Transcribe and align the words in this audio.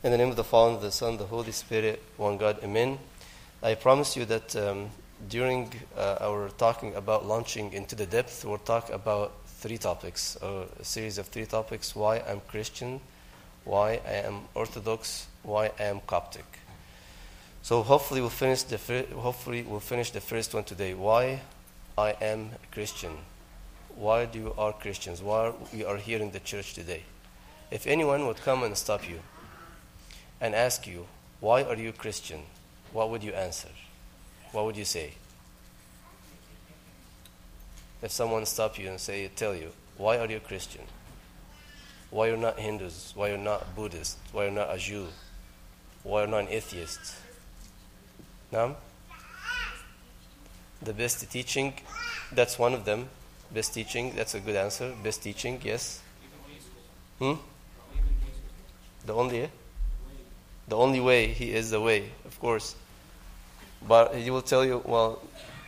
In 0.00 0.12
the 0.12 0.16
name 0.16 0.28
of 0.28 0.36
the 0.36 0.44
Father, 0.44 0.78
the 0.78 0.92
Son, 0.92 1.16
the 1.16 1.24
Holy 1.24 1.50
Spirit, 1.50 2.00
one 2.18 2.36
God, 2.38 2.62
Amen. 2.62 3.00
I 3.64 3.74
promise 3.74 4.16
you 4.16 4.24
that 4.26 4.54
um, 4.54 4.90
during 5.28 5.72
uh, 5.96 6.18
our 6.20 6.50
talking 6.50 6.94
about 6.94 7.26
launching 7.26 7.72
into 7.72 7.96
the 7.96 8.06
depth, 8.06 8.44
we'll 8.44 8.58
talk 8.58 8.90
about 8.90 9.32
three 9.46 9.76
topics, 9.76 10.36
a 10.40 10.66
series 10.84 11.18
of 11.18 11.26
three 11.26 11.46
topics 11.46 11.96
why 11.96 12.20
I'm 12.20 12.40
Christian, 12.46 13.00
why 13.64 14.00
I 14.06 14.22
am 14.24 14.42
Orthodox, 14.54 15.26
why 15.42 15.72
I 15.80 15.82
am 15.86 16.00
Coptic. 16.06 16.46
So 17.62 17.82
hopefully 17.82 18.20
we'll 18.20 18.30
finish 18.30 18.62
the 18.62 18.78
fir- 18.78 19.06
hopefully 19.12 19.62
we'll 19.62 19.80
finish 19.80 20.12
the 20.12 20.20
first 20.20 20.54
one 20.54 20.62
today. 20.62 20.94
Why 20.94 21.40
I 21.98 22.10
am 22.20 22.50
a 22.62 22.72
Christian. 22.72 23.14
Why 23.96 24.26
do 24.26 24.38
you 24.38 24.54
are 24.56 24.72
Christians? 24.72 25.20
Why 25.20 25.52
we 25.74 25.84
are 25.84 25.96
here 25.96 26.20
in 26.20 26.30
the 26.30 26.38
church 26.38 26.74
today? 26.74 27.02
If 27.72 27.88
anyone 27.88 28.28
would 28.28 28.36
come 28.36 28.62
and 28.62 28.76
stop 28.76 29.08
you 29.08 29.18
and 30.40 30.54
ask 30.54 30.86
you, 30.86 31.06
why 31.40 31.62
are 31.62 31.76
you 31.76 31.92
Christian? 31.92 32.42
What 32.92 33.10
would 33.10 33.22
you 33.22 33.32
answer? 33.32 33.68
What 34.52 34.64
would 34.64 34.76
you 34.76 34.84
say? 34.84 35.12
If 38.00 38.10
someone 38.12 38.46
stop 38.46 38.78
you 38.78 38.88
and 38.88 39.00
say, 39.00 39.28
tell 39.34 39.54
you, 39.54 39.72
why 39.96 40.18
are 40.18 40.26
you 40.26 40.40
Christian? 40.40 40.82
Why 42.10 42.28
you're 42.28 42.36
not 42.36 42.58
Hindus? 42.58 43.12
Why 43.14 43.28
you're 43.28 43.38
not 43.38 43.74
Buddhist? 43.74 44.16
Why 44.32 44.44
you're 44.44 44.52
not 44.52 44.74
a 44.74 44.78
Jew? 44.78 45.08
Why 46.04 46.20
you're 46.20 46.28
not 46.28 46.42
an 46.42 46.48
atheist? 46.48 47.00
No? 48.50 48.76
The 50.80 50.94
best 50.94 51.30
teaching, 51.30 51.74
that's 52.32 52.58
one 52.58 52.72
of 52.72 52.84
them. 52.84 53.08
Best 53.52 53.74
teaching, 53.74 54.14
that's 54.14 54.34
a 54.34 54.40
good 54.40 54.56
answer. 54.56 54.94
Best 55.02 55.22
teaching, 55.22 55.60
yes. 55.64 56.00
Hmm? 57.18 57.34
The 59.04 59.14
only, 59.14 59.50
the 60.68 60.76
only 60.76 61.00
way, 61.00 61.26
he 61.28 61.52
is 61.52 61.70
the 61.70 61.80
way, 61.80 62.10
of 62.24 62.38
course. 62.40 62.76
But 63.86 64.14
he 64.14 64.30
will 64.30 64.42
tell 64.42 64.64
you, 64.64 64.82
well, 64.84 65.20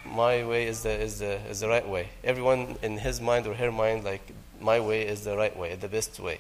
my 0.05 0.45
way 0.45 0.67
is 0.67 0.83
the 0.83 0.91
is 0.91 1.19
the 1.19 1.41
is 1.49 1.61
the 1.61 1.69
right 1.69 1.89
way. 1.89 2.09
Everyone 2.25 2.77
in 2.83 2.99
his 2.99 3.21
mind 3.21 3.47
or 3.47 3.55
her 3.55 3.71
mind, 3.71 4.05
like 4.05 4.33
my 4.61 4.81
way 4.81 5.07
is 5.07 5.25
the 5.25 5.37
right 5.37 5.57
way, 5.57 5.75
the 5.77 5.89
best 5.89 6.21
way. 6.21 6.39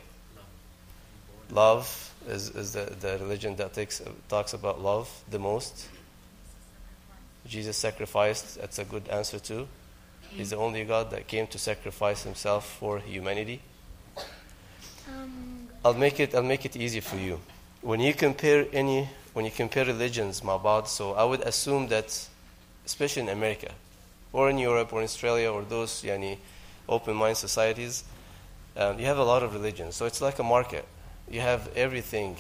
Love 1.50 2.14
is, 2.28 2.50
is 2.50 2.72
the, 2.72 2.84
the 3.00 3.18
religion 3.18 3.56
that 3.56 3.72
takes, 3.72 4.00
talks 4.28 4.52
about 4.52 4.80
love 4.80 5.08
the 5.30 5.38
most. 5.38 5.88
Jesus 7.46 7.76
sacrificed, 7.76 8.60
that's 8.60 8.78
a 8.78 8.84
good 8.84 9.08
answer 9.08 9.38
too. 9.38 9.66
He's 10.30 10.50
the 10.50 10.56
only 10.56 10.84
God 10.84 11.10
that 11.10 11.26
came 11.26 11.46
to 11.48 11.58
sacrifice 11.58 12.22
himself 12.22 12.76
for 12.78 13.00
humanity. 13.00 13.60
Um, 15.08 15.68
I'll 15.84 15.94
make 15.94 16.20
it 16.20 16.34
I'll 16.34 16.42
make 16.42 16.64
it 16.64 16.76
easy 16.76 17.00
for 17.00 17.16
you. 17.16 17.40
When 17.82 18.00
you 18.00 18.12
compare 18.12 18.66
any 18.72 19.08
when 19.32 19.44
you 19.44 19.50
compare 19.50 19.84
religions, 19.84 20.42
Mabad, 20.42 20.86
so 20.88 21.14
I 21.14 21.24
would 21.24 21.40
assume 21.40 21.88
that 21.88 22.28
especially 22.84 23.22
in 23.22 23.28
America 23.28 23.72
or 24.32 24.50
in 24.50 24.58
Europe 24.58 24.92
or 24.92 25.00
in 25.00 25.04
Australia 25.04 25.50
or 25.50 25.62
those 25.62 26.02
yani, 26.02 26.36
open 26.88 27.16
mind 27.16 27.36
societies, 27.36 28.04
um, 28.76 28.98
you 28.98 29.06
have 29.06 29.18
a 29.18 29.24
lot 29.24 29.42
of 29.42 29.54
religions. 29.54 29.96
So 29.96 30.06
it's 30.06 30.20
like 30.20 30.38
a 30.40 30.42
market. 30.42 30.84
You 31.30 31.40
have 31.40 31.70
everything 31.76 32.36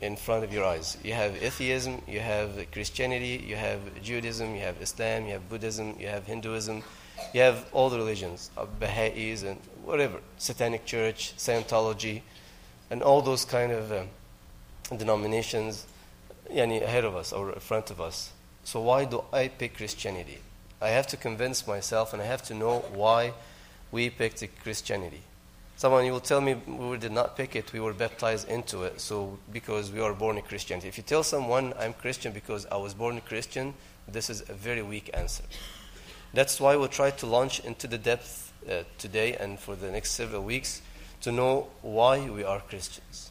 in 0.00 0.16
front 0.16 0.44
of 0.44 0.52
your 0.52 0.64
eyes. 0.64 0.96
You 1.04 1.12
have 1.12 1.42
atheism, 1.42 2.00
you 2.06 2.20
have 2.20 2.50
Christianity, 2.72 3.44
you 3.46 3.56
have 3.56 3.80
Judaism, 4.02 4.54
you 4.54 4.62
have 4.62 4.80
Islam, 4.80 5.26
you 5.26 5.32
have 5.32 5.48
Buddhism, 5.48 5.96
you 5.98 6.06
have 6.06 6.26
Hinduism, 6.26 6.82
you 7.34 7.40
have 7.42 7.66
all 7.72 7.90
the 7.90 7.98
religions, 7.98 8.50
uh, 8.56 8.64
Baha'is 8.78 9.42
and 9.42 9.58
whatever, 9.84 10.20
Satanic 10.38 10.86
Church, 10.86 11.34
Scientology, 11.36 12.22
and 12.90 13.02
all 13.02 13.20
those 13.20 13.44
kind 13.44 13.72
of 13.72 13.92
um, 13.92 14.08
denominations 14.96 15.86
yani, 16.52 16.82
ahead 16.82 17.04
of 17.04 17.14
us 17.16 17.32
or 17.32 17.52
in 17.52 17.60
front 17.60 17.90
of 17.90 18.00
us. 18.00 18.32
So 18.64 18.80
why 18.80 19.04
do 19.04 19.24
I 19.32 19.48
pick 19.48 19.76
Christianity? 19.76 20.38
I 20.80 20.88
have 20.88 21.06
to 21.08 21.16
convince 21.16 21.66
myself 21.66 22.12
and 22.12 22.22
I 22.22 22.26
have 22.26 22.42
to 22.44 22.54
know 22.54 22.80
why 22.94 23.32
we 23.92 24.10
picked 24.10 24.44
Christianity. 24.62 25.22
Someone 25.76 26.04
you 26.04 26.12
will 26.12 26.20
tell 26.20 26.40
me 26.40 26.54
we 26.54 26.98
did 26.98 27.12
not 27.12 27.36
pick 27.36 27.56
it, 27.56 27.72
we 27.72 27.80
were 27.80 27.94
baptized 27.94 28.48
into 28.48 28.82
it, 28.82 29.00
so 29.00 29.38
because 29.50 29.90
we 29.90 30.00
are 30.00 30.12
born 30.12 30.36
in 30.36 30.42
Christianity. 30.42 30.88
If 30.88 30.98
you 30.98 31.02
tell 31.02 31.22
someone 31.22 31.72
I'm 31.78 31.94
Christian 31.94 32.32
because 32.32 32.66
I 32.66 32.76
was 32.76 32.92
born 32.92 33.16
a 33.16 33.22
Christian, 33.22 33.72
this 34.06 34.28
is 34.28 34.42
a 34.48 34.52
very 34.52 34.82
weak 34.82 35.08
answer. 35.14 35.44
That's 36.34 36.60
why 36.60 36.76
we'll 36.76 36.88
try 36.88 37.10
to 37.10 37.26
launch 37.26 37.60
into 37.60 37.86
the 37.86 37.98
depth 37.98 38.52
uh, 38.70 38.82
today 38.98 39.36
and 39.36 39.58
for 39.58 39.74
the 39.74 39.90
next 39.90 40.12
several 40.12 40.42
weeks 40.42 40.82
to 41.22 41.32
know 41.32 41.68
why 41.82 42.28
we 42.28 42.44
are 42.44 42.60
Christians. 42.60 43.29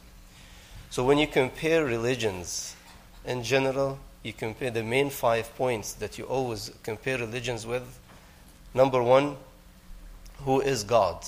So 0.90 1.04
when 1.04 1.18
you 1.18 1.28
compare 1.28 1.84
religions 1.84 2.74
in 3.24 3.44
general, 3.44 4.00
you 4.24 4.32
compare 4.32 4.72
the 4.72 4.82
main 4.82 5.08
five 5.08 5.54
points 5.56 5.92
that 5.94 6.18
you 6.18 6.24
always 6.24 6.72
compare 6.82 7.16
religions 7.16 7.64
with. 7.64 8.00
Number 8.74 9.00
one, 9.00 9.36
who 10.38 10.60
is 10.60 10.82
God? 10.82 11.24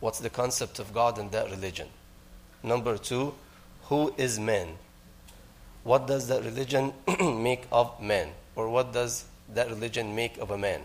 What's 0.00 0.18
the 0.18 0.28
concept 0.28 0.78
of 0.78 0.92
God 0.92 1.18
in 1.18 1.30
that 1.30 1.50
religion? 1.50 1.88
Number 2.62 2.98
two, 2.98 3.34
who 3.84 4.12
is 4.18 4.38
man? 4.38 4.76
What 5.84 6.06
does 6.06 6.28
that 6.28 6.44
religion 6.44 6.92
make 7.42 7.66
of 7.72 8.02
man? 8.02 8.28
Or 8.56 8.68
what 8.68 8.92
does 8.92 9.24
that 9.54 9.70
religion 9.70 10.14
make 10.14 10.36
of 10.36 10.50
a 10.50 10.58
man? 10.58 10.82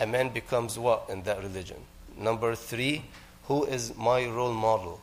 A 0.00 0.06
man 0.06 0.30
becomes 0.30 0.80
what 0.80 1.06
in 1.08 1.22
that 1.22 1.40
religion? 1.44 1.78
Number 2.16 2.56
three, 2.56 3.04
who 3.44 3.64
is 3.64 3.96
my 3.96 4.26
role 4.26 4.52
model? 4.52 5.00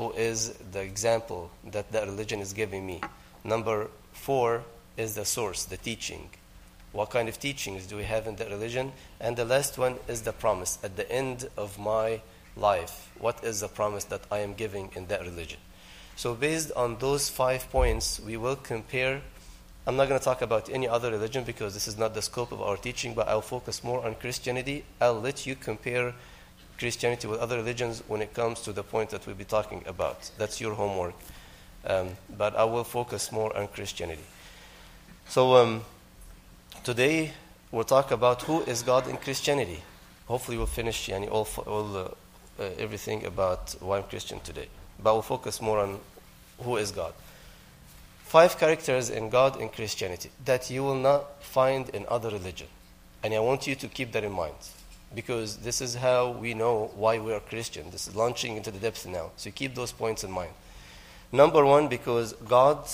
Who 0.00 0.12
is 0.12 0.54
the 0.72 0.80
example 0.80 1.50
that 1.72 1.92
that 1.92 2.06
religion 2.06 2.40
is 2.40 2.54
giving 2.54 2.86
me? 2.86 3.02
Number 3.44 3.88
four 4.12 4.64
is 4.96 5.14
the 5.14 5.26
source, 5.26 5.66
the 5.66 5.76
teaching. 5.76 6.30
What 6.92 7.10
kind 7.10 7.28
of 7.28 7.38
teachings 7.38 7.86
do 7.86 7.98
we 7.98 8.04
have 8.04 8.26
in 8.26 8.36
that 8.36 8.48
religion? 8.48 8.92
And 9.20 9.36
the 9.36 9.44
last 9.44 9.76
one 9.76 9.96
is 10.08 10.22
the 10.22 10.32
promise. 10.32 10.78
At 10.82 10.96
the 10.96 11.06
end 11.12 11.50
of 11.54 11.78
my 11.78 12.22
life, 12.56 13.10
what 13.18 13.44
is 13.44 13.60
the 13.60 13.68
promise 13.68 14.04
that 14.04 14.22
I 14.32 14.38
am 14.38 14.54
giving 14.54 14.90
in 14.96 15.08
that 15.08 15.20
religion? 15.20 15.58
So, 16.16 16.34
based 16.34 16.72
on 16.72 16.96
those 16.98 17.28
five 17.28 17.70
points, 17.70 18.20
we 18.20 18.38
will 18.38 18.56
compare. 18.56 19.20
I'm 19.86 19.96
not 19.96 20.08
going 20.08 20.18
to 20.18 20.24
talk 20.24 20.40
about 20.40 20.70
any 20.70 20.88
other 20.88 21.10
religion 21.10 21.44
because 21.44 21.74
this 21.74 21.86
is 21.86 21.98
not 21.98 22.14
the 22.14 22.22
scope 22.22 22.52
of 22.52 22.62
our 22.62 22.78
teaching, 22.78 23.12
but 23.12 23.28
I'll 23.28 23.42
focus 23.42 23.84
more 23.84 24.02
on 24.02 24.14
Christianity. 24.14 24.86
I'll 24.98 25.20
let 25.20 25.46
you 25.46 25.56
compare 25.56 26.14
Christianity 26.80 27.28
with 27.28 27.40
other 27.40 27.58
religions 27.58 28.02
when 28.08 28.22
it 28.22 28.32
comes 28.32 28.60
to 28.62 28.72
the 28.72 28.82
point 28.82 29.10
that 29.10 29.26
we'll 29.26 29.36
be 29.36 29.44
talking 29.44 29.84
about. 29.86 30.30
That's 30.38 30.62
your 30.62 30.74
homework. 30.74 31.14
Um, 31.84 32.16
but 32.36 32.56
I 32.56 32.64
will 32.64 32.84
focus 32.84 33.30
more 33.30 33.54
on 33.54 33.68
Christianity. 33.68 34.24
So 35.28 35.56
um, 35.56 35.84
today 36.82 37.32
we'll 37.70 37.84
talk 37.84 38.10
about 38.10 38.42
who 38.42 38.62
is 38.62 38.82
God 38.82 39.06
in 39.08 39.18
Christianity. 39.18 39.82
Hopefully 40.26 40.56
we'll 40.56 40.66
finish 40.66 41.08
yani, 41.08 41.30
all, 41.30 41.46
all 41.66 41.96
uh, 41.96 42.00
uh, 42.58 42.70
everything 42.78 43.26
about 43.26 43.76
why 43.80 43.98
I'm 43.98 44.04
Christian 44.04 44.40
today. 44.40 44.68
But 45.02 45.12
we'll 45.12 45.22
focus 45.22 45.60
more 45.60 45.80
on 45.80 46.00
who 46.60 46.78
is 46.78 46.92
God. 46.92 47.12
Five 48.24 48.58
characters 48.58 49.10
in 49.10 49.28
God 49.28 49.60
in 49.60 49.68
Christianity 49.68 50.30
that 50.46 50.70
you 50.70 50.82
will 50.82 50.94
not 51.10 51.42
find 51.42 51.90
in 51.90 52.06
other 52.08 52.30
religion. 52.30 52.68
And 53.22 53.34
I 53.34 53.40
want 53.40 53.66
you 53.66 53.74
to 53.74 53.88
keep 53.88 54.12
that 54.12 54.24
in 54.24 54.32
mind 54.32 54.54
because 55.14 55.58
this 55.58 55.80
is 55.80 55.96
how 55.96 56.30
we 56.30 56.54
know 56.54 56.90
why 56.94 57.18
we 57.18 57.32
are 57.32 57.40
Christian. 57.40 57.90
This 57.90 58.06
is 58.06 58.14
launching 58.14 58.56
into 58.56 58.70
the 58.70 58.78
depth 58.78 59.06
now. 59.06 59.30
So 59.36 59.50
keep 59.50 59.74
those 59.74 59.92
points 59.92 60.24
in 60.24 60.30
mind. 60.30 60.52
Number 61.32 61.64
one, 61.64 61.88
because 61.88 62.32
God, 62.32 62.88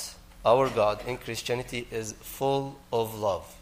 our 0.45 0.69
God 0.69 1.07
in 1.07 1.19
Christianity, 1.19 1.87
is 1.91 2.13
full 2.13 2.79
of 2.93 3.15
love. 3.15 3.55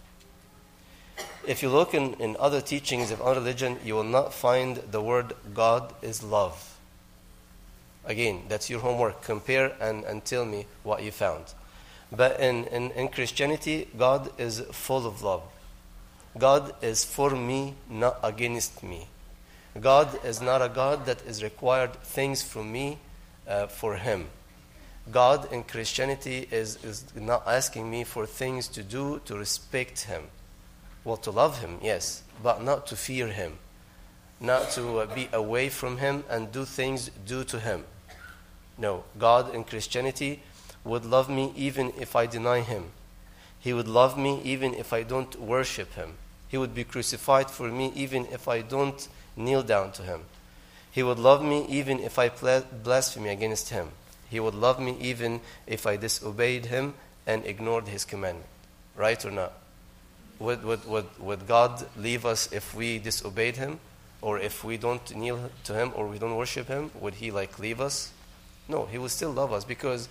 If 1.47 1.62
you 1.62 1.69
look 1.69 1.94
in, 1.94 2.15
in 2.15 2.37
other 2.41 2.60
teachings 2.60 3.10
of 3.10 3.20
other 3.20 3.41
religion, 3.41 3.78
you 3.84 3.94
will 3.94 4.04
not 4.04 4.32
find 4.32 4.76
the 4.91 5.03
word 5.03 5.34
God 5.53 5.94
is 6.03 6.22
love. 6.22 6.76
Again, 8.04 8.42
that's 8.48 8.71
your 8.71 8.81
homework. 8.81 9.22
Compare 9.22 9.72
and, 9.81 10.04
and 10.04 10.24
tell 10.24 10.45
me 10.45 10.66
what 10.83 11.03
you 11.03 11.10
found. 11.10 11.54
But 12.10 12.39
in, 12.41 12.65
in, 12.66 12.91
in 12.92 13.09
Christianity, 13.09 13.89
God 13.97 14.30
is 14.39 14.60
full 14.72 15.07
of 15.07 15.22
love. 15.22 15.42
God 16.36 16.75
is 16.83 17.04
for 17.04 17.31
me, 17.31 17.75
not 17.89 18.19
against 18.22 18.83
me. 18.83 19.07
God 19.81 20.25
is 20.25 20.41
not 20.41 20.63
a 20.63 20.69
God 20.69 21.07
that 21.07 21.22
is 21.22 21.42
required 21.42 21.95
things 22.03 22.42
from 22.42 22.72
me 22.72 22.98
uh, 23.47 23.66
for 23.66 23.97
Him. 23.97 24.27
God 25.10 25.53
in 25.53 25.65
Christianity 25.65 26.48
is, 26.51 26.83
is 26.84 27.04
not 27.15 27.47
asking 27.47 27.91
me 27.91 28.04
for 28.04 28.27
things 28.27 28.69
to 28.69 28.83
do 28.83 29.21
to 29.27 29.36
respect 29.36 30.03
Him. 30.03 30.25
Well, 31.04 31.19
to 31.19 31.31
love 31.31 31.60
Him, 31.60 31.78
yes, 31.83 32.22
but 32.42 32.63
not 32.63 32.86
to 32.89 32.97
fear 32.97 33.28
Him, 33.28 33.59
not 34.41 34.71
to 34.72 35.01
uh, 35.01 35.15
be 35.15 35.28
away 35.33 35.69
from 35.69 35.98
Him 35.98 36.25
and 36.31 36.51
do 36.51 36.65
things 36.65 37.10
due 37.27 37.45
to 37.45 37.60
Him. 37.60 37.84
No, 38.78 39.04
God 39.19 39.54
in 39.54 39.65
Christianity 39.65 40.41
would 40.83 41.04
love 41.04 41.28
me 41.28 41.53
even 41.54 41.92
if 41.98 42.16
I 42.16 42.27
deny 42.27 42.60
Him. 42.60 42.86
He 43.60 43.72
would 43.72 43.89
love 43.89 44.19
me 44.19 44.41
even 44.42 44.75
if 44.75 44.92
I 44.92 45.03
don't 45.03 45.41
worship 45.41 45.95
Him. 45.95 46.15
He 46.54 46.59
would 46.59 46.72
be 46.72 46.84
crucified 46.84 47.51
for 47.51 47.66
me 47.66 47.91
even 47.97 48.27
if 48.27 48.47
I 48.47 48.60
don't 48.60 49.09
kneel 49.36 49.65
down 49.65 49.91
to 49.91 50.03
Him. 50.03 50.21
He 50.89 51.03
would 51.03 51.18
love 51.18 51.42
me 51.42 51.66
even 51.68 51.98
if 51.98 52.16
I 52.16 52.28
blaspheme 52.28 53.27
against 53.27 53.71
Him. 53.71 53.89
He 54.30 54.39
would 54.39 54.54
love 54.54 54.78
me 54.78 54.97
even 55.01 55.41
if 55.66 55.84
I 55.84 55.97
disobeyed 55.97 56.66
him 56.66 56.95
and 57.27 57.45
ignored 57.45 57.89
his 57.89 58.04
commandment. 58.04 58.47
Right 58.95 59.24
or 59.24 59.33
not? 59.33 59.53
Would, 60.39 60.62
would, 60.62 60.84
would, 60.84 61.06
would 61.18 61.48
God 61.48 61.84
leave 61.97 62.24
us 62.24 62.53
if 62.53 62.72
we 62.72 63.00
disobeyed 63.00 63.57
him? 63.57 63.80
Or 64.22 64.39
if 64.39 64.62
we 64.62 64.77
don't 64.77 65.16
kneel 65.16 65.50
to 65.65 65.74
him 65.74 65.91
or 65.97 66.07
we 66.07 66.21
don't 66.21 66.36
worship 66.36 66.68
him? 66.68 66.92
Would 67.00 67.15
he 67.15 67.33
like 67.33 67.59
leave 67.59 67.80
us? 67.80 68.12
No, 68.68 68.86
he 68.86 68.97
will 68.97 69.09
still 69.09 69.33
love 69.33 69.53
us 69.53 69.65
because 69.65 70.09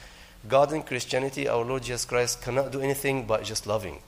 God 0.49 0.73
in 0.73 0.83
Christianity, 0.83 1.47
our 1.47 1.63
Lord 1.63 1.83
Jesus 1.83 2.03
Christ, 2.03 2.41
cannot 2.41 2.73
do 2.73 2.81
anything 2.81 3.25
but 3.25 3.45
just 3.45 3.65
loving. 3.65 4.01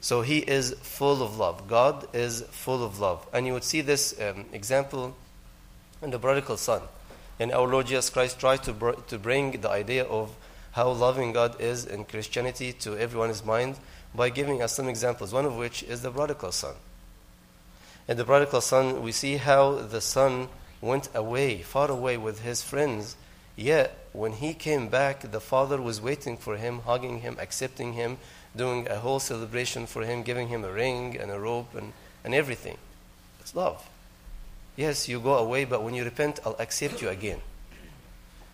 So 0.00 0.22
he 0.22 0.38
is 0.38 0.74
full 0.82 1.22
of 1.22 1.38
love. 1.38 1.66
God 1.68 2.06
is 2.14 2.42
full 2.50 2.84
of 2.84 3.00
love. 3.00 3.26
And 3.32 3.46
you 3.46 3.52
would 3.52 3.64
see 3.64 3.80
this 3.80 4.18
um, 4.20 4.46
example 4.52 5.16
in 6.02 6.10
the 6.10 6.18
prodigal 6.18 6.56
son. 6.56 6.82
And 7.40 7.52
our 7.52 7.66
Lord 7.66 7.86
Jesus 7.86 8.10
Christ 8.10 8.38
tried 8.38 8.62
to, 8.64 8.72
br- 8.72 8.92
to 9.08 9.18
bring 9.18 9.60
the 9.60 9.70
idea 9.70 10.04
of 10.04 10.34
how 10.72 10.90
loving 10.90 11.32
God 11.32 11.60
is 11.60 11.84
in 11.84 12.04
Christianity 12.04 12.72
to 12.74 12.96
everyone's 12.96 13.44
mind 13.44 13.76
by 14.14 14.30
giving 14.30 14.62
us 14.62 14.74
some 14.74 14.88
examples, 14.88 15.32
one 15.32 15.44
of 15.44 15.56
which 15.56 15.82
is 15.82 16.02
the 16.02 16.10
prodigal 16.10 16.52
son. 16.52 16.74
In 18.06 18.16
the 18.16 18.24
prodigal 18.24 18.60
son, 18.60 19.02
we 19.02 19.12
see 19.12 19.36
how 19.36 19.74
the 19.74 20.00
son 20.00 20.48
went 20.80 21.08
away, 21.14 21.62
far 21.62 21.90
away 21.90 22.16
with 22.16 22.42
his 22.42 22.62
friends, 22.62 23.16
yet 23.56 24.06
when 24.12 24.32
he 24.32 24.54
came 24.54 24.88
back, 24.88 25.30
the 25.30 25.40
father 25.40 25.80
was 25.80 26.00
waiting 26.00 26.36
for 26.36 26.56
him, 26.56 26.80
hugging 26.80 27.20
him, 27.20 27.36
accepting 27.40 27.92
him, 27.94 28.18
doing 28.56 28.88
a 28.88 28.96
whole 28.96 29.20
celebration 29.20 29.86
for 29.86 30.02
him, 30.02 30.22
giving 30.22 30.48
him 30.48 30.64
a 30.64 30.72
ring 30.72 31.16
and 31.16 31.30
a 31.30 31.38
rope 31.38 31.74
and, 31.74 31.92
and 32.24 32.34
everything. 32.34 32.76
It's 33.40 33.54
love. 33.54 33.88
Yes, 34.76 35.08
you 35.08 35.20
go 35.20 35.36
away, 35.36 35.64
but 35.64 35.82
when 35.82 35.94
you 35.94 36.04
repent, 36.04 36.40
I'll 36.44 36.56
accept 36.58 37.02
you 37.02 37.08
again. 37.08 37.40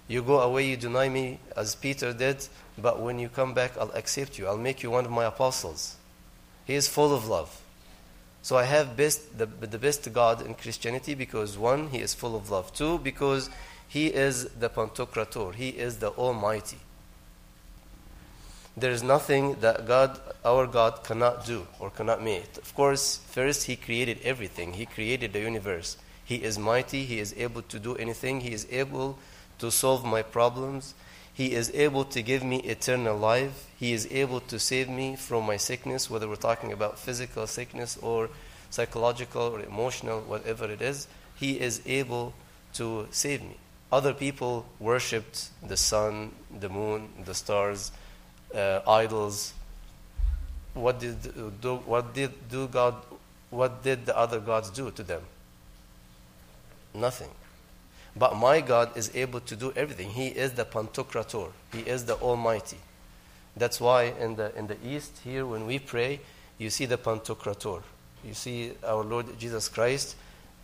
You 0.08 0.22
go 0.22 0.40
away, 0.40 0.68
you 0.68 0.76
deny 0.76 1.08
me 1.08 1.38
as 1.56 1.74
Peter 1.74 2.12
did, 2.12 2.46
but 2.76 3.00
when 3.00 3.18
you 3.18 3.28
come 3.28 3.54
back, 3.54 3.72
I'll 3.78 3.92
accept 3.92 4.38
you. 4.38 4.46
I'll 4.46 4.58
make 4.58 4.82
you 4.82 4.90
one 4.90 5.04
of 5.04 5.10
my 5.10 5.24
apostles. 5.24 5.96
He 6.66 6.74
is 6.74 6.88
full 6.88 7.14
of 7.14 7.26
love. 7.26 7.60
So 8.42 8.58
I 8.58 8.64
have 8.64 8.96
best, 8.96 9.38
the, 9.38 9.46
the 9.46 9.78
best 9.78 10.12
God 10.12 10.44
in 10.44 10.54
Christianity 10.54 11.14
because 11.14 11.56
one, 11.56 11.88
he 11.88 12.00
is 12.00 12.12
full 12.12 12.36
of 12.36 12.50
love. 12.50 12.74
Two, 12.74 12.98
because 12.98 13.48
he 13.88 14.08
is 14.08 14.48
the 14.50 14.68
Pantocrator. 14.68 15.54
He 15.54 15.70
is 15.70 15.98
the 15.98 16.10
Almighty. 16.10 16.78
There 18.76 18.90
is 18.90 19.04
nothing 19.04 19.56
that 19.60 19.86
God, 19.86 20.18
our 20.44 20.66
God, 20.66 21.04
cannot 21.04 21.46
do 21.46 21.66
or 21.78 21.90
cannot 21.90 22.22
make. 22.22 22.56
Of 22.56 22.74
course, 22.74 23.18
first 23.28 23.64
he 23.66 23.76
created 23.76 24.18
everything. 24.24 24.72
He 24.72 24.84
created 24.84 25.32
the 25.32 25.40
universe. 25.40 25.96
He 26.24 26.42
is 26.42 26.58
mighty. 26.58 27.04
He 27.04 27.20
is 27.20 27.34
able 27.36 27.62
to 27.62 27.78
do 27.78 27.94
anything. 27.96 28.40
He 28.40 28.52
is 28.52 28.66
able 28.70 29.18
to 29.58 29.70
solve 29.70 30.04
my 30.04 30.22
problems. 30.22 30.94
He 31.32 31.52
is 31.52 31.70
able 31.72 32.04
to 32.06 32.22
give 32.22 32.42
me 32.42 32.58
eternal 32.62 33.16
life. 33.16 33.70
He 33.78 33.92
is 33.92 34.08
able 34.10 34.40
to 34.40 34.58
save 34.58 34.88
me 34.88 35.14
from 35.14 35.46
my 35.46 35.56
sickness, 35.56 36.10
whether 36.10 36.28
we're 36.28 36.36
talking 36.36 36.72
about 36.72 36.98
physical 36.98 37.46
sickness 37.46 37.96
or 38.02 38.30
psychological 38.70 39.42
or 39.42 39.60
emotional, 39.60 40.20
whatever 40.22 40.64
it 40.64 40.82
is. 40.82 41.06
He 41.36 41.60
is 41.60 41.80
able 41.86 42.34
to 42.74 43.06
save 43.10 43.42
me. 43.42 43.56
Other 43.92 44.14
people 44.14 44.66
worshipped 44.80 45.50
the 45.62 45.76
sun, 45.76 46.32
the 46.58 46.68
moon, 46.68 47.10
the 47.24 47.34
stars, 47.34 47.92
uh, 48.54 48.80
idols. 48.86 49.52
What 50.74 50.98
did 51.00 51.60
do, 51.60 51.76
what 51.76 52.14
did 52.14 52.32
do 52.48 52.66
God? 52.68 52.94
What 53.50 53.82
did 53.82 54.06
the 54.06 54.16
other 54.16 54.40
gods 54.40 54.70
do 54.70 54.90
to 54.90 55.02
them? 55.02 55.22
Nothing. 56.92 57.30
But 58.16 58.36
my 58.36 58.60
God 58.60 58.96
is 58.96 59.10
able 59.14 59.40
to 59.40 59.56
do 59.56 59.72
everything. 59.74 60.10
He 60.10 60.28
is 60.28 60.52
the 60.52 60.64
Pantocrator. 60.64 61.50
He 61.72 61.80
is 61.80 62.04
the 62.04 62.14
Almighty. 62.14 62.78
That's 63.56 63.80
why 63.80 64.14
in 64.18 64.36
the 64.36 64.56
in 64.56 64.66
the 64.66 64.76
East 64.84 65.20
here, 65.24 65.46
when 65.46 65.66
we 65.66 65.78
pray, 65.78 66.20
you 66.58 66.70
see 66.70 66.86
the 66.86 66.98
Pantocrator. 66.98 67.82
You 68.24 68.34
see 68.34 68.72
our 68.84 69.04
Lord 69.04 69.38
Jesus 69.38 69.68
Christ 69.68 70.16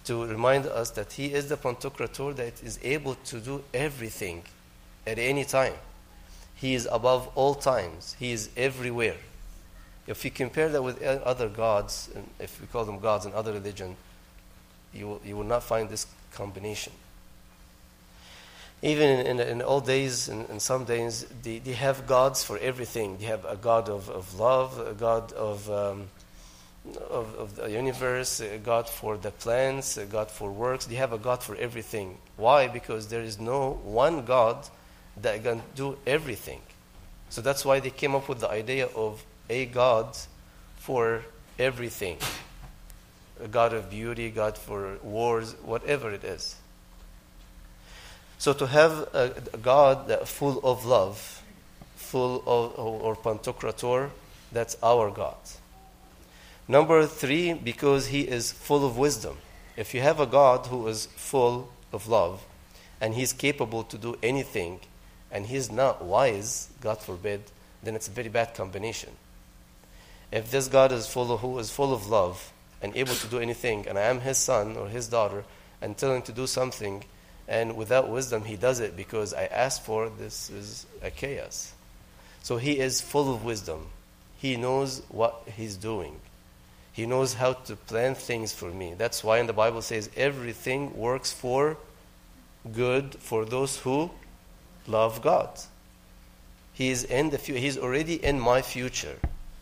to 0.04 0.24
remind 0.24 0.66
us 0.66 0.90
that 0.90 1.12
He 1.12 1.32
is 1.32 1.48
the 1.48 1.56
Pantocrator 1.56 2.34
that 2.36 2.62
is 2.62 2.78
able 2.82 3.16
to 3.26 3.40
do 3.40 3.62
everything 3.74 4.42
at 5.06 5.18
any 5.18 5.44
time. 5.44 5.74
He 6.60 6.74
is 6.74 6.86
above 6.92 7.30
all 7.34 7.54
times. 7.54 8.16
He 8.18 8.32
is 8.32 8.50
everywhere. 8.54 9.16
If 10.06 10.24
you 10.24 10.30
compare 10.30 10.68
that 10.68 10.82
with 10.82 11.02
other 11.02 11.48
gods, 11.48 12.10
and 12.14 12.28
if 12.38 12.60
we 12.60 12.66
call 12.66 12.84
them 12.84 12.98
gods 12.98 13.24
in 13.24 13.32
other 13.32 13.52
religion, 13.52 13.96
you 14.92 15.06
will, 15.06 15.20
you 15.24 15.36
will 15.36 15.44
not 15.44 15.62
find 15.62 15.88
this 15.88 16.06
combination. 16.34 16.92
Even 18.82 19.08
in, 19.08 19.26
in, 19.26 19.40
in 19.40 19.62
old 19.62 19.86
days, 19.86 20.28
in, 20.28 20.44
in 20.46 20.60
some 20.60 20.84
days, 20.84 21.26
they, 21.42 21.60
they 21.60 21.72
have 21.72 22.06
gods 22.06 22.44
for 22.44 22.58
everything. 22.58 23.16
They 23.18 23.26
have 23.26 23.44
a 23.46 23.56
god 23.56 23.88
of, 23.88 24.10
of 24.10 24.38
love, 24.38 24.78
a 24.86 24.92
god 24.92 25.32
of, 25.32 25.70
um, 25.70 26.08
of, 27.08 27.34
of 27.36 27.56
the 27.56 27.70
universe, 27.70 28.40
a 28.40 28.58
god 28.58 28.86
for 28.86 29.16
the 29.16 29.30
plants, 29.30 29.96
a 29.96 30.04
god 30.04 30.30
for 30.30 30.50
works. 30.50 30.84
They 30.86 30.96
have 30.96 31.12
a 31.12 31.18
god 31.18 31.42
for 31.42 31.56
everything. 31.56 32.18
Why? 32.36 32.68
Because 32.68 33.08
there 33.08 33.22
is 33.22 33.38
no 33.38 33.80
one 33.84 34.24
god 34.26 34.68
that 35.16 35.42
can 35.42 35.62
do 35.74 35.98
everything. 36.06 36.60
So 37.28 37.40
that's 37.40 37.64
why 37.64 37.80
they 37.80 37.90
came 37.90 38.14
up 38.14 38.28
with 38.28 38.40
the 38.40 38.50
idea 38.50 38.86
of 38.94 39.24
a 39.48 39.66
God 39.66 40.16
for 40.76 41.22
everything 41.58 42.18
a 43.42 43.48
God 43.48 43.72
of 43.72 43.90
beauty, 43.90 44.30
God 44.30 44.58
for 44.58 44.98
wars, 45.02 45.54
whatever 45.62 46.10
it 46.10 46.24
is. 46.24 46.56
So 48.38 48.52
to 48.52 48.66
have 48.66 49.08
a, 49.14 49.34
God 49.62 50.28
full 50.28 50.60
of 50.64 50.84
love, 50.86 51.42
full 51.96 52.42
of, 52.46 52.78
or 52.78 53.16
Pantocrator, 53.16 54.10
that's 54.52 54.76
our 54.82 55.10
God. 55.10 55.36
Number 56.68 57.06
three, 57.06 57.52
because 57.52 58.08
he 58.08 58.22
is 58.22 58.52
full 58.52 58.86
of 58.86 58.96
wisdom. 58.96 59.38
If 59.76 59.94
you 59.94 60.00
have 60.00 60.20
a 60.20 60.26
God 60.26 60.66
who 60.66 60.86
is 60.88 61.06
full 61.16 61.70
of 61.92 62.08
love 62.08 62.44
and 63.00 63.14
he's 63.14 63.32
capable 63.32 63.82
to 63.84 63.98
do 63.98 64.16
anything, 64.22 64.80
and 65.30 65.46
he's 65.46 65.70
not 65.70 66.02
wise, 66.04 66.68
God 66.80 66.98
forbid, 66.98 67.42
then 67.82 67.94
it's 67.94 68.08
a 68.08 68.10
very 68.10 68.28
bad 68.28 68.54
combination. 68.54 69.10
If 70.32 70.50
this 70.50 70.68
God 70.68 70.92
is 70.92 71.06
full 71.06 71.32
of, 71.32 71.40
who 71.40 71.58
is 71.58 71.70
full 71.70 71.92
of 71.92 72.08
love 72.08 72.52
and 72.82 72.96
able 72.96 73.14
to 73.14 73.26
do 73.26 73.38
anything, 73.38 73.86
and 73.88 73.98
I 73.98 74.02
am 74.02 74.20
his 74.20 74.38
son 74.38 74.76
or 74.76 74.88
his 74.88 75.08
daughter, 75.08 75.44
and 75.82 75.96
tell 75.96 76.14
him 76.14 76.22
to 76.22 76.32
do 76.32 76.46
something, 76.46 77.04
and 77.48 77.76
without 77.76 78.08
wisdom 78.08 78.44
he 78.44 78.56
does 78.56 78.80
it 78.80 78.96
because 78.96 79.34
I 79.34 79.44
asked 79.46 79.84
for 79.84 80.08
this 80.08 80.50
is 80.50 80.86
a 81.02 81.10
chaos. 81.10 81.72
So 82.42 82.56
he 82.56 82.78
is 82.78 83.00
full 83.00 83.34
of 83.34 83.44
wisdom. 83.44 83.86
He 84.38 84.56
knows 84.56 85.02
what 85.08 85.42
he's 85.56 85.76
doing. 85.76 86.20
He 86.92 87.06
knows 87.06 87.34
how 87.34 87.54
to 87.54 87.76
plan 87.76 88.14
things 88.14 88.52
for 88.52 88.70
me. 88.70 88.94
That's 88.94 89.22
why 89.22 89.38
in 89.38 89.46
the 89.46 89.52
Bible 89.52 89.82
says 89.82 90.10
everything 90.16 90.96
works 90.96 91.32
for 91.32 91.76
good 92.72 93.14
for 93.16 93.44
those 93.44 93.78
who 93.78 94.10
love 94.90 95.22
God. 95.22 95.48
He 96.72 96.90
is 96.90 97.04
in 97.04 97.30
the 97.30 97.38
future. 97.38 97.60
He's 97.60 97.78
already 97.78 98.24
in 98.24 98.40
my 98.40 98.62
future. 98.62 99.16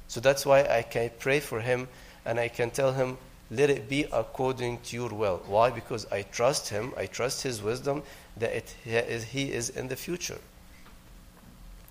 So 0.08 0.20
that's 0.20 0.46
why 0.46 0.62
I 0.62 0.82
can 0.82 1.10
pray 1.18 1.40
for 1.40 1.60
him 1.60 1.88
and 2.24 2.38
I 2.38 2.48
can 2.48 2.70
tell 2.70 2.92
him, 2.92 3.18
let 3.50 3.70
it 3.70 3.88
be 3.88 4.04
according 4.12 4.80
to 4.80 4.96
your 4.96 5.08
will. 5.10 5.42
Why? 5.46 5.70
Because 5.70 6.06
I 6.12 6.22
trust 6.22 6.68
him, 6.68 6.92
I 6.96 7.06
trust 7.06 7.42
his 7.42 7.62
wisdom 7.62 8.02
that 8.36 8.52
it, 8.52 8.74
he 9.22 9.52
is 9.52 9.70
in 9.70 9.88
the 9.88 9.96
future. 9.96 10.38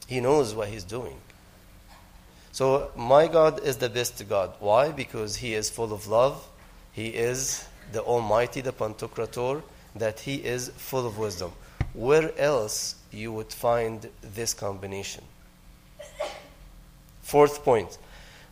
He 0.07 0.19
knows 0.21 0.55
what 0.55 0.69
he's 0.69 0.83
doing. 0.83 1.17
So 2.51 2.91
my 2.95 3.27
God 3.27 3.63
is 3.63 3.77
the 3.77 3.89
best 3.89 4.27
God. 4.29 4.53
Why? 4.59 4.91
Because 4.91 5.35
he 5.35 5.53
is 5.53 5.69
full 5.69 5.93
of 5.93 6.07
love. 6.07 6.47
He 6.91 7.09
is 7.09 7.67
the 7.91 8.01
Almighty, 8.01 8.61
the 8.61 8.73
Pantocrator, 8.73 9.61
that 9.95 10.21
he 10.21 10.35
is 10.35 10.69
full 10.69 11.05
of 11.05 11.17
wisdom. 11.17 11.51
Where 11.93 12.31
else 12.39 12.95
you 13.11 13.31
would 13.31 13.51
find 13.51 14.09
this 14.21 14.53
combination? 14.53 15.23
Fourth 17.21 17.63
point. 17.63 17.97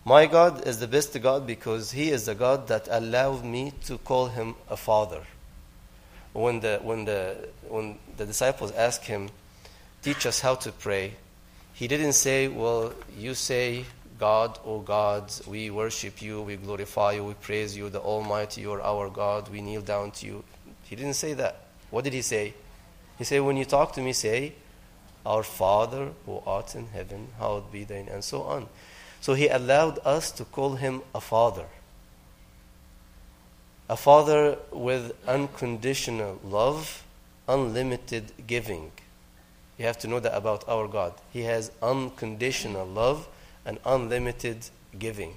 My 0.03 0.27
God 0.27 0.67
is 0.67 0.79
the 0.79 0.87
best 0.87 1.19
God 1.21 1.47
because 1.47 1.91
He 1.91 2.09
is 2.09 2.25
the 2.25 2.35
God 2.35 2.67
that 2.67 2.87
allowed 2.91 3.43
me 3.43 3.73
to 3.85 3.97
call 3.97 4.27
Him 4.27 4.55
a 4.69 4.77
Father. 4.77 5.23
When 6.33 6.59
the, 6.59 6.79
when 6.83 7.05
the, 7.05 7.49
when 7.67 7.97
the 8.17 8.25
disciples 8.25 8.71
asked 8.73 9.05
Him, 9.05 9.29
Teach 10.01 10.27
us 10.27 10.41
how 10.41 10.53
to 10.55 10.71
pray, 10.71 11.13
He 11.73 11.87
didn't 11.87 12.13
say, 12.13 12.47
Well, 12.47 12.93
you 13.17 13.33
say, 13.33 13.85
God, 14.19 14.59
O 14.63 14.79
God, 14.79 15.33
we 15.47 15.71
worship 15.71 16.21
you, 16.21 16.41
we 16.41 16.55
glorify 16.57 17.13
you, 17.13 17.23
we 17.23 17.33
praise 17.33 17.75
you, 17.75 17.89
the 17.89 17.99
Almighty, 17.99 18.61
you 18.61 18.71
are 18.73 18.81
our 18.81 19.09
God, 19.09 19.49
we 19.49 19.61
kneel 19.61 19.81
down 19.81 20.11
to 20.11 20.25
you. 20.25 20.43
He 20.83 20.95
didn't 20.95 21.15
say 21.15 21.33
that. 21.33 21.65
What 21.89 22.03
did 22.03 22.13
He 22.13 22.21
say? 22.21 22.53
He 23.17 23.23
said, 23.23 23.41
When 23.41 23.57
you 23.57 23.65
talk 23.65 23.93
to 23.93 24.01
me, 24.01 24.13
say, 24.13 24.53
Our 25.25 25.43
Father 25.43 26.09
who 26.25 26.41
art 26.45 26.75
in 26.75 26.87
heaven, 26.87 27.29
hallowed 27.37 27.71
be 27.71 27.83
thy 27.83 27.95
name, 27.95 28.09
and 28.11 28.23
so 28.23 28.43
on. 28.43 28.67
So 29.21 29.33
he 29.33 29.47
allowed 29.47 29.99
us 30.05 30.31
to 30.33 30.45
call 30.45 30.75
him 30.75 31.01
a 31.13 31.21
father. 31.21 31.65
A 33.89 33.97
father 33.97 34.57
with 34.71 35.13
unconditional 35.27 36.39
love, 36.43 37.03
unlimited 37.47 38.31
giving. 38.45 38.91
You 39.77 39.85
have 39.85 39.97
to 39.99 40.07
know 40.07 40.19
that 40.19 40.35
about 40.35 40.67
our 40.67 40.87
God. 40.87 41.13
He 41.31 41.41
has 41.41 41.71
unconditional 41.81 42.85
love 42.85 43.27
and 43.65 43.79
unlimited 43.85 44.69
giving. 44.97 45.35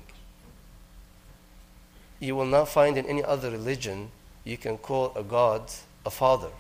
You 2.21 2.37
will 2.37 2.47
not 2.47 2.69
find 2.69 2.97
in 2.97 3.07
any 3.07 3.25
other 3.25 3.51
religion 3.51 4.11
you 4.45 4.57
can 4.57 4.79
call 4.79 5.13
a 5.15 5.23
God 5.23 5.71
a 6.05 6.11
father. 6.11 6.51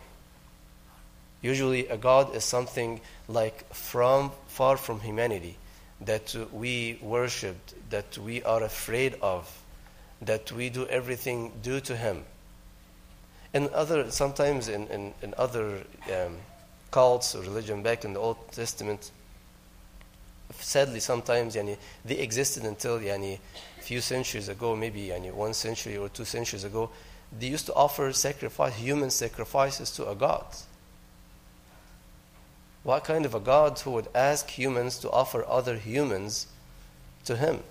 Usually, 1.40 1.86
a 1.88 1.96
God 1.96 2.34
is 2.34 2.44
something 2.44 3.00
like 3.28 3.72
from 3.72 4.32
far 4.48 4.76
from 4.76 5.00
humanity 5.00 5.56
that 6.00 6.34
we 6.52 6.98
worship, 7.02 7.56
that 7.90 8.18
we 8.18 8.42
are 8.42 8.62
afraid 8.62 9.16
of, 9.22 9.62
that 10.22 10.50
we 10.52 10.68
do 10.68 10.86
everything 10.86 11.52
due 11.62 11.80
to 11.80 11.96
Him. 11.96 12.24
And 13.54 13.68
other 13.68 14.10
sometimes 14.10 14.68
in, 14.68 14.86
in, 14.88 15.14
in 15.22 15.34
other 15.38 15.84
um, 16.12 16.36
cults 16.90 17.34
or 17.34 17.42
religion 17.42 17.82
back 17.82 18.04
in 18.04 18.12
the 18.12 18.20
Old 18.20 18.36
Testament, 18.52 19.10
sadly 20.58 21.00
sometimes 21.00 21.54
yani, 21.54 21.76
they 22.04 22.16
existed 22.16 22.64
until 22.64 23.00
yani, 23.00 23.38
a 23.78 23.82
few 23.82 24.00
centuries 24.00 24.48
ago, 24.48 24.76
maybe 24.76 25.08
yani, 25.08 25.32
one 25.32 25.54
century 25.54 25.96
or 25.96 26.08
two 26.08 26.24
centuries 26.24 26.64
ago. 26.64 26.90
They 27.38 27.48
used 27.48 27.66
to 27.66 27.74
offer 27.74 28.12
sacrifice, 28.12 28.74
human 28.74 29.10
sacrifices 29.10 29.90
to 29.92 30.08
a 30.08 30.14
god. 30.14 30.44
What 32.88 33.04
kind 33.04 33.26
of 33.26 33.34
a 33.34 33.38
God 33.38 33.78
who 33.80 33.90
would 33.90 34.08
ask 34.14 34.48
humans 34.48 34.96
to 35.00 35.10
offer 35.10 35.44
other 35.46 35.76
humans 35.76 36.46
to 37.26 37.36
him 37.36 37.62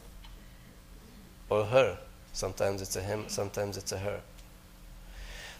or 1.49 1.65
her? 1.65 1.97
Sometimes 2.33 2.83
it's 2.83 2.95
a 2.95 3.01
him, 3.01 3.23
sometimes 3.27 3.77
it's 3.77 3.91
a 3.91 3.97
her. 3.97 4.21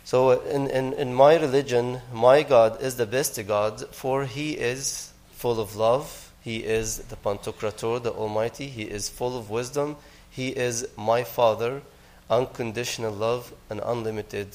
So, 0.04 0.42
in, 0.42 0.68
in, 0.68 0.94
in 0.94 1.12
my 1.12 1.38
religion, 1.38 2.02
my 2.14 2.44
God 2.44 2.80
is 2.84 2.98
the 2.98 3.08
best 3.08 3.40
God, 3.48 3.84
for 3.96 4.26
he 4.26 4.52
is 4.52 5.12
full 5.32 5.60
of 5.60 5.76
love. 5.76 6.32
He 6.44 6.58
is 6.58 7.00
the 7.10 7.16
Pantocrator, 7.16 8.04
the 8.04 8.12
Almighty. 8.12 8.68
He 8.68 8.84
is 8.84 9.10
full 9.10 9.36
of 9.36 9.50
wisdom. 9.50 9.96
He 10.30 10.50
is 10.50 10.88
my 10.96 11.24
Father, 11.24 11.82
unconditional 12.30 13.12
love 13.12 13.52
and 13.72 13.82
unlimited 13.84 14.50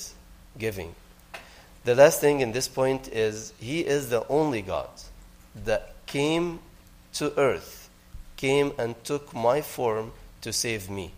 giving. 0.57 0.95
The 1.85 1.95
last 1.97 2.21
thing 2.21 2.41
in 2.41 2.53
this 2.53 2.69
point 2.69 3.09
is 3.09 3.53
He 3.59 3.81
is 3.81 4.09
the 4.09 4.27
only 4.29 4.63
God 4.63 4.89
that 5.65 5.95
came 6.07 6.61
to 7.15 7.37
earth, 7.39 7.91
came 8.37 8.73
and 8.79 8.95
took 9.05 9.35
my 9.35 9.61
form 9.61 10.13
to 10.43 10.53
save 10.53 10.89
me. 10.89 11.13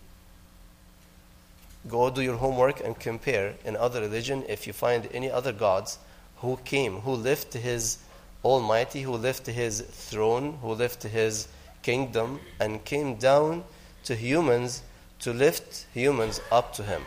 Go 1.87 2.09
do 2.09 2.21
your 2.21 2.37
homework 2.37 2.83
and 2.83 2.99
compare 2.99 3.53
in 3.63 3.75
other 3.75 4.01
religion 4.01 4.43
if 4.49 4.65
you 4.65 4.73
find 4.73 5.07
any 5.13 5.29
other 5.29 5.51
gods 5.51 5.99
who 6.37 6.57
came, 6.65 7.01
who 7.01 7.11
left 7.13 7.53
His 7.53 7.99
Almighty, 8.43 9.03
who 9.03 9.15
left 9.15 9.45
His 9.45 9.81
throne, 9.81 10.57
who 10.63 10.73
left 10.73 11.03
His 11.03 11.47
kingdom, 11.83 12.39
and 12.59 12.83
came 12.83 13.15
down 13.15 13.63
to 14.05 14.15
humans 14.15 14.81
to 15.19 15.31
lift 15.31 15.85
humans 15.93 16.41
up 16.51 16.73
to 16.73 16.83
Him. 16.83 17.03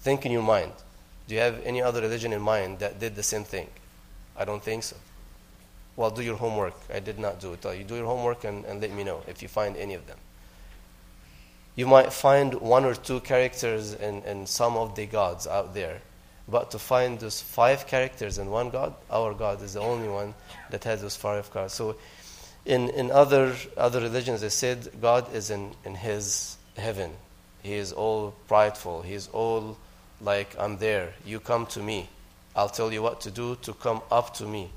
Think 0.00 0.24
in 0.24 0.32
your 0.32 0.42
mind. 0.42 0.72
Do 1.28 1.34
you 1.34 1.40
have 1.40 1.60
any 1.64 1.82
other 1.82 2.00
religion 2.00 2.32
in 2.32 2.40
mind 2.40 2.78
that 2.78 2.98
did 2.98 3.14
the 3.14 3.22
same 3.22 3.44
thing? 3.44 3.68
I 4.36 4.46
don't 4.46 4.62
think 4.62 4.82
so. 4.82 4.96
Well, 5.94 6.10
do 6.10 6.22
your 6.22 6.36
homework. 6.36 6.74
I 6.92 7.00
did 7.00 7.18
not 7.18 7.38
do 7.38 7.52
it. 7.52 7.64
You 7.64 7.84
do 7.84 7.96
your 7.96 8.06
homework 8.06 8.44
and, 8.44 8.64
and 8.64 8.80
let 8.80 8.92
me 8.92 9.04
know 9.04 9.22
if 9.26 9.42
you 9.42 9.48
find 9.48 9.76
any 9.76 9.94
of 9.94 10.06
them. 10.06 10.16
You 11.76 11.86
might 11.86 12.12
find 12.12 12.54
one 12.54 12.84
or 12.84 12.94
two 12.94 13.20
characters 13.20 13.92
in, 13.92 14.22
in 14.22 14.46
some 14.46 14.76
of 14.76 14.94
the 14.96 15.06
gods 15.06 15.46
out 15.46 15.74
there, 15.74 16.00
but 16.48 16.70
to 16.70 16.78
find 16.78 17.20
those 17.20 17.42
five 17.42 17.86
characters 17.86 18.38
in 18.38 18.50
one 18.50 18.70
God, 18.70 18.94
our 19.10 19.34
God 19.34 19.62
is 19.62 19.74
the 19.74 19.80
only 19.80 20.08
one 20.08 20.34
that 20.70 20.84
has 20.84 21.02
those 21.02 21.14
five 21.14 21.52
characters. 21.52 21.74
So, 21.74 21.96
in, 22.64 22.88
in 22.90 23.10
other, 23.10 23.54
other 23.76 24.00
religions, 24.00 24.40
they 24.40 24.48
said 24.48 24.88
God 25.00 25.32
is 25.34 25.50
in, 25.50 25.72
in 25.84 25.94
His 25.94 26.56
heaven. 26.76 27.12
He 27.62 27.74
is 27.74 27.92
all 27.92 28.34
prideful. 28.46 29.02
He 29.02 29.14
is 29.14 29.28
all 29.28 29.76
like, 30.20 30.54
I'm 30.58 30.78
there. 30.78 31.14
You 31.24 31.40
come 31.40 31.66
to 31.66 31.80
me. 31.80 32.08
I'll 32.56 32.68
tell 32.68 32.92
you 32.92 33.02
what 33.02 33.20
to 33.22 33.30
do 33.30 33.56
to 33.62 33.72
come 33.72 34.02
up 34.10 34.34
to 34.34 34.44
me. 34.44 34.70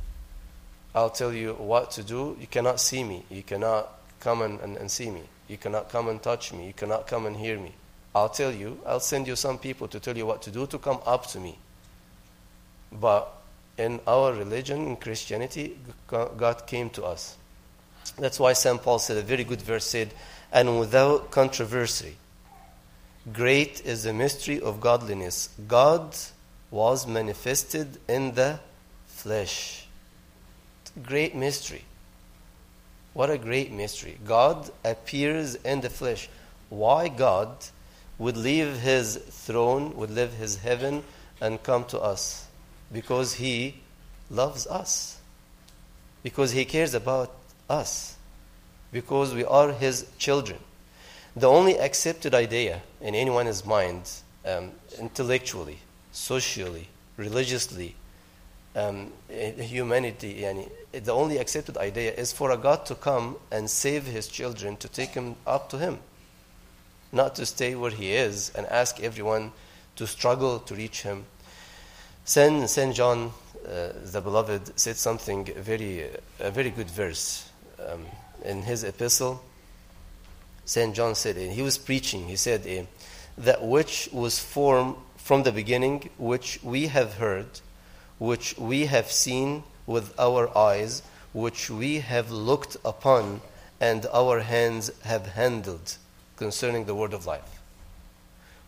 I'll 0.94 1.10
tell 1.10 1.34
you 1.34 1.54
what 1.54 1.92
to 1.92 2.04
do. 2.04 2.38
You 2.40 2.48
cannot 2.48 2.80
see 2.80 3.04
me. 3.04 3.26
You 3.30 3.44
cannot 3.44 3.90
come 4.20 4.42
and, 4.42 4.60
and, 4.60 4.78
and 4.78 4.92
see 4.92 5.10
me. 5.10 5.24
You 5.48 5.58
cannot 5.58 5.90
come 5.90 6.10
and 6.10 6.22
touch 6.22 6.54
me. 6.54 6.68
You 6.68 6.74
cannot 6.74 7.08
come 7.08 7.26
and 7.26 7.36
hear 7.36 7.58
me. 7.58 7.74
I'll 8.14 8.30
tell 8.30 8.52
you, 8.52 8.80
I'll 8.86 9.00
send 9.00 9.28
you 9.28 9.36
some 9.36 9.58
people 9.58 9.88
to 9.88 10.00
tell 10.00 10.18
you 10.18 10.26
what 10.26 10.42
to 10.44 10.52
do 10.52 10.68
to 10.68 10.78
come 10.78 11.00
up 11.06 11.28
to 11.28 11.40
me. 11.40 11.58
But 12.92 13.32
in 13.78 14.02
our 14.06 14.34
religion, 14.34 14.86
in 14.88 14.98
Christianity, 14.98 15.78
God 16.08 16.68
came 16.68 16.90
to 16.92 17.06
us. 17.06 17.38
That's 18.18 18.40
why 18.40 18.54
St. 18.54 18.82
Paul 18.82 19.00
said 19.00 19.18
a 19.18 19.22
very 19.22 19.46
good 19.46 19.62
verse 19.62 19.86
said, 19.86 20.14
and 20.52 20.80
without 20.80 21.32
controversy, 21.32 22.18
Great 23.32 23.86
is 23.86 24.04
the 24.04 24.14
mystery 24.14 24.60
of 24.60 24.82
godliness. 24.82 25.50
God 25.68 26.16
was 26.72 27.06
manifested 27.06 28.00
in 28.08 28.34
the 28.34 28.60
flesh. 29.06 29.86
Great 31.04 31.36
mystery. 31.36 31.84
What 33.14 33.30
a 33.30 33.38
great 33.38 33.72
mystery. 33.72 34.18
God 34.26 34.72
appears 34.84 35.56
in 35.56 35.82
the 35.82 35.90
flesh. 35.90 36.30
Why 36.70 37.10
God 37.10 37.50
would 38.18 38.38
leave 38.38 38.80
his 38.80 39.18
throne, 39.18 39.96
would 39.98 40.10
leave 40.10 40.34
his 40.34 40.58
heaven, 40.58 41.04
and 41.40 41.62
come 41.62 41.86
to 41.86 42.00
us? 42.00 42.48
Because 42.92 43.34
he 43.34 43.76
loves 44.30 44.66
us. 44.66 45.20
Because 46.24 46.52
he 46.52 46.66
cares 46.66 46.94
about 46.96 47.36
us. 47.70 48.16
Because 48.92 49.34
we 49.34 49.46
are 49.46 49.72
his 49.72 50.08
children. 50.18 50.60
The 51.36 51.48
only 51.48 51.80
accepted 51.80 52.34
idea 52.34 52.82
in 53.00 53.16
anyone's 53.16 53.66
mind, 53.66 54.10
um, 54.46 54.72
intellectually, 55.00 55.80
socially, 56.12 56.90
religiously, 57.16 57.96
um, 58.76 59.14
humanity, 59.30 60.42
yani, 60.42 60.70
the 60.92 61.12
only 61.12 61.38
accepted 61.38 61.78
idea 61.78 62.14
is 62.14 62.34
for 62.34 62.52
a 62.52 62.58
God 62.58 62.86
to 62.88 62.96
come 62.96 63.38
and 63.52 63.70
save 63.70 64.06
his 64.06 64.28
children, 64.28 64.76
to 64.78 64.90
take 64.90 65.14
them 65.14 65.36
up 65.48 65.70
to 65.70 65.78
him, 65.78 66.00
not 67.12 67.36
to 67.36 67.46
stay 67.46 67.76
where 67.76 67.92
he 67.92 68.14
is 68.14 68.52
and 68.56 68.66
ask 68.68 69.00
everyone 69.02 69.52
to 69.96 70.08
struggle 70.08 70.60
to 70.60 70.76
reach 70.76 71.02
him. 71.02 71.26
Saint, 72.26 72.70
Saint 72.70 72.96
John, 72.96 73.32
uh, 73.66 73.90
the 74.04 74.22
beloved, 74.22 74.78
said 74.80 74.98
something 74.98 75.46
very, 75.46 76.10
a 76.40 76.52
very 76.52 76.70
good 76.72 76.90
verse 76.90 77.50
um, 77.90 78.06
in 78.44 78.62
his 78.64 78.84
epistle. 78.84 79.42
St. 80.66 80.96
John 80.96 81.16
said, 81.16 81.36
he 81.38 81.62
was 81.62 81.78
preaching, 81.78 82.28
he 82.28 82.36
said, 82.36 82.66
eh, 82.66 82.84
that 83.38 83.64
which 83.64 84.10
was 84.12 84.40
formed 84.40 84.96
from 85.18 85.44
the 85.44 85.52
beginning, 85.52 86.10
which 86.18 86.60
we 86.64 86.88
have 86.88 87.16
heard, 87.16 87.60
which 88.20 88.58
we 88.58 88.86
have 88.86 89.12
seen 89.12 89.64
with 89.86 90.14
our 90.20 90.56
eyes, 90.58 91.02
which 91.34 91.70
we 91.70 92.00
have 92.00 92.32
looked 92.32 92.78
upon, 92.84 93.42
and 93.80 94.06
our 94.14 94.42
hands 94.42 94.92
have 95.04 95.28
handled 95.28 95.98
concerning 96.36 96.86
the 96.86 96.96
word 96.96 97.14
of 97.14 97.26
life. 97.26 97.62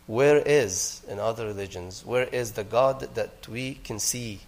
Where 0.06 0.38
is, 0.38 1.02
in 1.08 1.18
other 1.18 1.46
religions, 1.46 2.04
where 2.04 2.24
is 2.24 2.52
the 2.52 2.64
God 2.64 3.14
that 3.14 3.48
we 3.48 3.74
can 3.74 3.98
see 3.98 4.40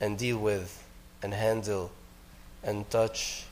and 0.00 0.18
deal 0.18 0.38
with 0.38 0.84
and 1.22 1.34
handle 1.34 1.90
and 2.62 2.88
touch 2.90 3.44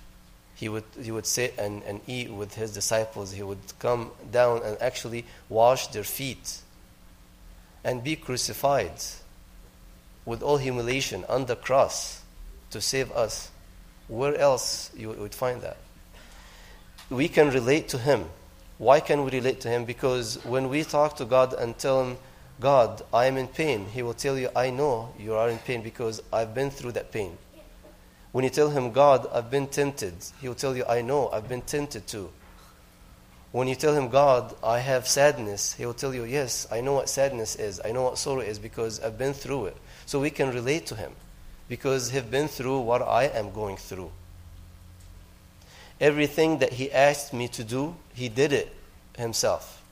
he 0.55 0.69
would, 0.69 0.85
he 1.01 1.11
would 1.11 1.27
sit 1.27 1.55
and, 1.59 1.83
and 1.85 2.01
eat 2.07 2.31
with 2.31 2.55
his 2.55 2.73
disciples. 2.73 3.33
He 3.33 3.43
would 3.43 3.59
come 3.79 4.11
down 4.31 4.63
and 4.63 4.81
actually 4.81 5.25
wash 5.49 5.89
their 5.89 6.05
feet 6.05 6.59
and 7.85 8.05
be 8.05 8.17
crucified 8.17 8.93
with 10.25 10.43
all 10.43 10.59
humiliation 10.59 11.25
on 11.29 11.47
the 11.47 11.57
cross 11.57 12.23
to 12.71 12.81
save 12.81 13.11
us. 13.13 13.51
Where 14.09 14.37
else 14.37 14.91
you 14.97 15.11
would 15.11 15.35
find 15.35 15.63
that? 15.63 15.79
We 17.11 17.29
can 17.29 17.51
relate 17.51 17.89
to 17.89 17.99
him. 17.99 18.27
Why 18.79 19.01
can 19.01 19.25
we 19.25 19.31
relate 19.31 19.61
to 19.63 19.69
him? 19.69 19.85
Because 19.85 20.43
when 20.45 20.69
we 20.69 20.85
talk 20.85 21.17
to 21.17 21.25
God 21.25 21.55
and 21.55 21.77
tell 21.77 22.05
him, 22.05 22.17
God, 22.61 23.03
I 23.13 23.27
am 23.27 23.37
in 23.37 23.49
pain, 23.49 23.87
he 23.87 24.03
will 24.03 24.15
tell 24.15 24.39
you, 24.39 24.49
I 24.55 24.71
know 24.71 25.13
you 25.19 25.35
are 25.35 25.49
in 25.49 25.59
pain 25.59 25.83
because 25.83 26.23
I've 26.33 26.55
been 26.55 26.71
through 26.71 26.93
that 26.93 27.11
pain. 27.11 27.37
When 28.33 28.45
you 28.45 28.51
tell 28.51 28.71
him, 28.71 28.93
God, 28.93 29.29
I've 29.33 29.51
been 29.51 29.67
tempted, 29.67 30.15
he'll 30.41 30.55
tell 30.55 30.75
you, 30.75 30.85
I 30.89 31.03
know, 31.03 31.29
I've 31.29 31.49
been 31.49 31.63
tempted 31.63 32.07
too. 32.07 32.31
When 33.53 33.69
you 33.69 33.75
tell 33.75 33.95
him, 33.95 34.09
God, 34.09 34.55
I 34.65 34.79
have 34.79 35.07
sadness, 35.07 35.75
he 35.75 35.85
will 35.85 35.93
tell 35.93 36.15
you, 36.15 36.25
Yes, 36.25 36.67
I 36.73 36.81
know 36.81 36.95
what 36.95 37.11
sadness 37.11 37.55
is. 37.57 37.81
I 37.85 37.93
know 37.93 38.05
what 38.05 38.17
sorrow 38.17 38.41
is 38.41 38.59
because 38.59 38.99
I've 39.01 39.19
been 39.19 39.35
through 39.35 39.67
it. 39.67 39.77
So 40.07 40.19
we 40.19 40.31
can 40.31 40.55
relate 40.55 40.87
to 40.87 40.95
him 40.95 41.13
because 41.69 42.11
he've 42.11 42.31
been 42.31 42.49
through 42.49 42.81
what 42.81 43.03
I 43.03 43.25
am 43.25 43.53
going 43.53 43.77
through. 43.77 44.11
Everything 46.01 46.59
that 46.59 46.73
he 46.73 46.91
asked 46.91 47.35
me 47.35 47.47
to 47.49 47.63
do, 47.63 47.95
he 48.15 48.31
did 48.31 48.53
it 48.55 48.75
himself. 49.19 49.83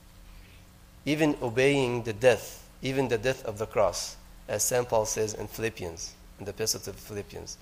Even 1.05 1.37
obeying 1.41 2.03
the 2.03 2.13
death, 2.13 2.67
even 2.81 3.07
the 3.07 3.17
death 3.17 3.45
of 3.45 3.59
the 3.59 3.67
cross, 3.67 4.17
as 4.47 4.63
St. 4.63 4.89
Paul 4.89 5.05
says 5.05 5.35
in 5.35 5.47
Philippians. 5.47 6.13
in 6.39 6.45
the 6.45 6.51
epistle 6.51 6.79
to 6.81 6.93
Philippians. 6.93 7.57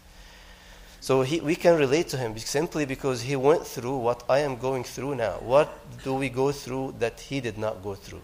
So 1.01 1.21
he, 1.21 1.39
we 1.39 1.55
can 1.55 1.77
relate 1.77 2.09
to 2.09 2.17
him 2.17 2.37
simply 2.37 2.85
because 2.85 3.21
he 3.21 3.35
went 3.35 3.65
through 3.65 3.97
what 3.97 4.23
I 4.29 4.39
am 4.39 4.57
going 4.57 4.83
through 4.83 5.15
now. 5.15 5.37
What 5.39 5.69
do 6.03 6.13
we 6.13 6.29
go 6.29 6.51
through 6.51 6.95
that 6.99 7.19
he 7.21 7.39
did 7.39 7.57
not 7.57 7.81
go 7.81 7.95
through? 7.95 8.21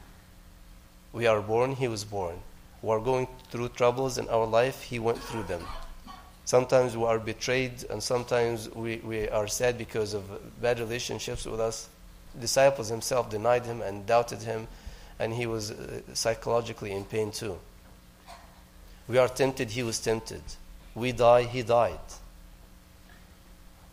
We 1.13 1.25
are 1.27 1.41
born, 1.41 1.75
he 1.75 1.87
was 1.87 2.03
born. 2.03 2.35
We 2.81 2.91
are 2.91 2.99
going 2.99 3.27
through 3.49 3.69
troubles 3.69 4.17
in 4.17 4.27
our 4.27 4.45
life, 4.45 4.83
he 4.83 4.99
went 4.99 5.19
through 5.19 5.43
them. 5.43 5.63
Sometimes 6.43 6.95
we 6.95 7.05
are 7.05 7.17
betrayed, 7.17 7.85
and 7.89 8.03
sometimes 8.03 8.69
we, 8.69 8.97
we 8.97 9.27
are 9.29 9.47
sad 9.47 9.77
because 9.77 10.13
of 10.13 10.23
bad 10.61 10.79
relationships 10.79 11.45
with 11.45 11.59
us. 11.59 11.89
Disciples 12.39 12.89
himself 12.89 13.29
denied 13.31 13.65
him 13.65 13.81
and 13.81 14.05
doubted 14.05 14.41
him, 14.43 14.67
and 15.17 15.33
he 15.33 15.47
was 15.47 15.71
uh, 15.71 16.01
psychologically 16.13 16.91
in 16.91 17.05
pain 17.05 17.31
too. 17.31 17.57
We 19.07 19.17
are 19.17 19.29
tempted, 19.29 19.71
he 19.71 19.81
was 19.81 19.99
tempted. 19.99 20.43
We 20.93 21.13
die, 21.13 21.43
he 21.43 21.63
died. 21.63 21.99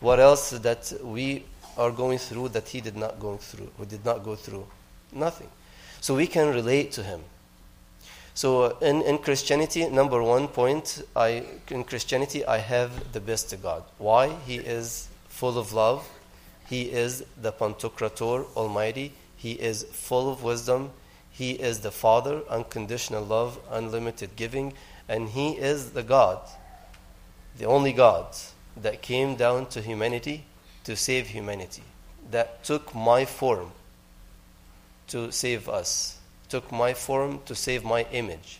What 0.03 0.19
else 0.19 0.49
that 0.49 0.91
we 1.01 1.45
are 1.77 1.89
going 1.89 2.17
through 2.17 2.49
that 2.49 2.67
he 2.67 2.81
did 2.81 2.97
not 2.97 3.21
go 3.21 3.37
through, 3.37 3.71
who 3.77 3.85
did 3.85 4.03
not 4.03 4.21
go 4.21 4.35
through? 4.35 4.67
Nothing. 5.13 5.47
So 6.01 6.13
we 6.13 6.27
can 6.27 6.53
relate 6.53 6.91
to 6.91 7.03
him. 7.03 7.21
So 8.33 8.77
in, 8.79 9.01
in 9.03 9.19
Christianity, 9.19 9.87
number 9.87 10.21
one 10.21 10.49
point, 10.49 11.03
I, 11.15 11.45
in 11.69 11.85
Christianity, 11.85 12.43
I 12.45 12.57
have 12.57 13.13
the 13.13 13.21
best 13.21 13.55
God. 13.63 13.85
Why? 13.97 14.35
He 14.45 14.55
is 14.57 15.07
full 15.29 15.57
of 15.57 15.71
love. 15.71 16.05
He 16.67 16.91
is 16.91 17.23
the 17.41 17.53
Pantocrator 17.53 18.45
Almighty. 18.57 19.13
He 19.37 19.53
is 19.53 19.83
full 19.83 20.29
of 20.29 20.43
wisdom. 20.43 20.91
He 21.31 21.51
is 21.51 21.79
the 21.79 21.91
Father, 21.91 22.41
unconditional 22.49 23.23
love, 23.23 23.57
unlimited 23.71 24.35
giving. 24.35 24.73
And 25.07 25.29
He 25.29 25.51
is 25.51 25.91
the 25.91 26.03
God, 26.03 26.41
the 27.57 27.67
only 27.67 27.93
God 27.93 28.35
that 28.77 29.01
came 29.01 29.35
down 29.35 29.67
to 29.67 29.81
humanity 29.81 30.45
to 30.83 30.95
save 30.95 31.27
humanity, 31.27 31.83
that 32.31 32.63
took 32.63 32.93
my 32.93 33.25
form 33.25 33.71
to 35.07 35.31
save 35.31 35.69
us, 35.69 36.17
took 36.49 36.71
my 36.71 36.93
form 36.93 37.39
to 37.45 37.55
save 37.55 37.83
my 37.83 38.05
image. 38.11 38.59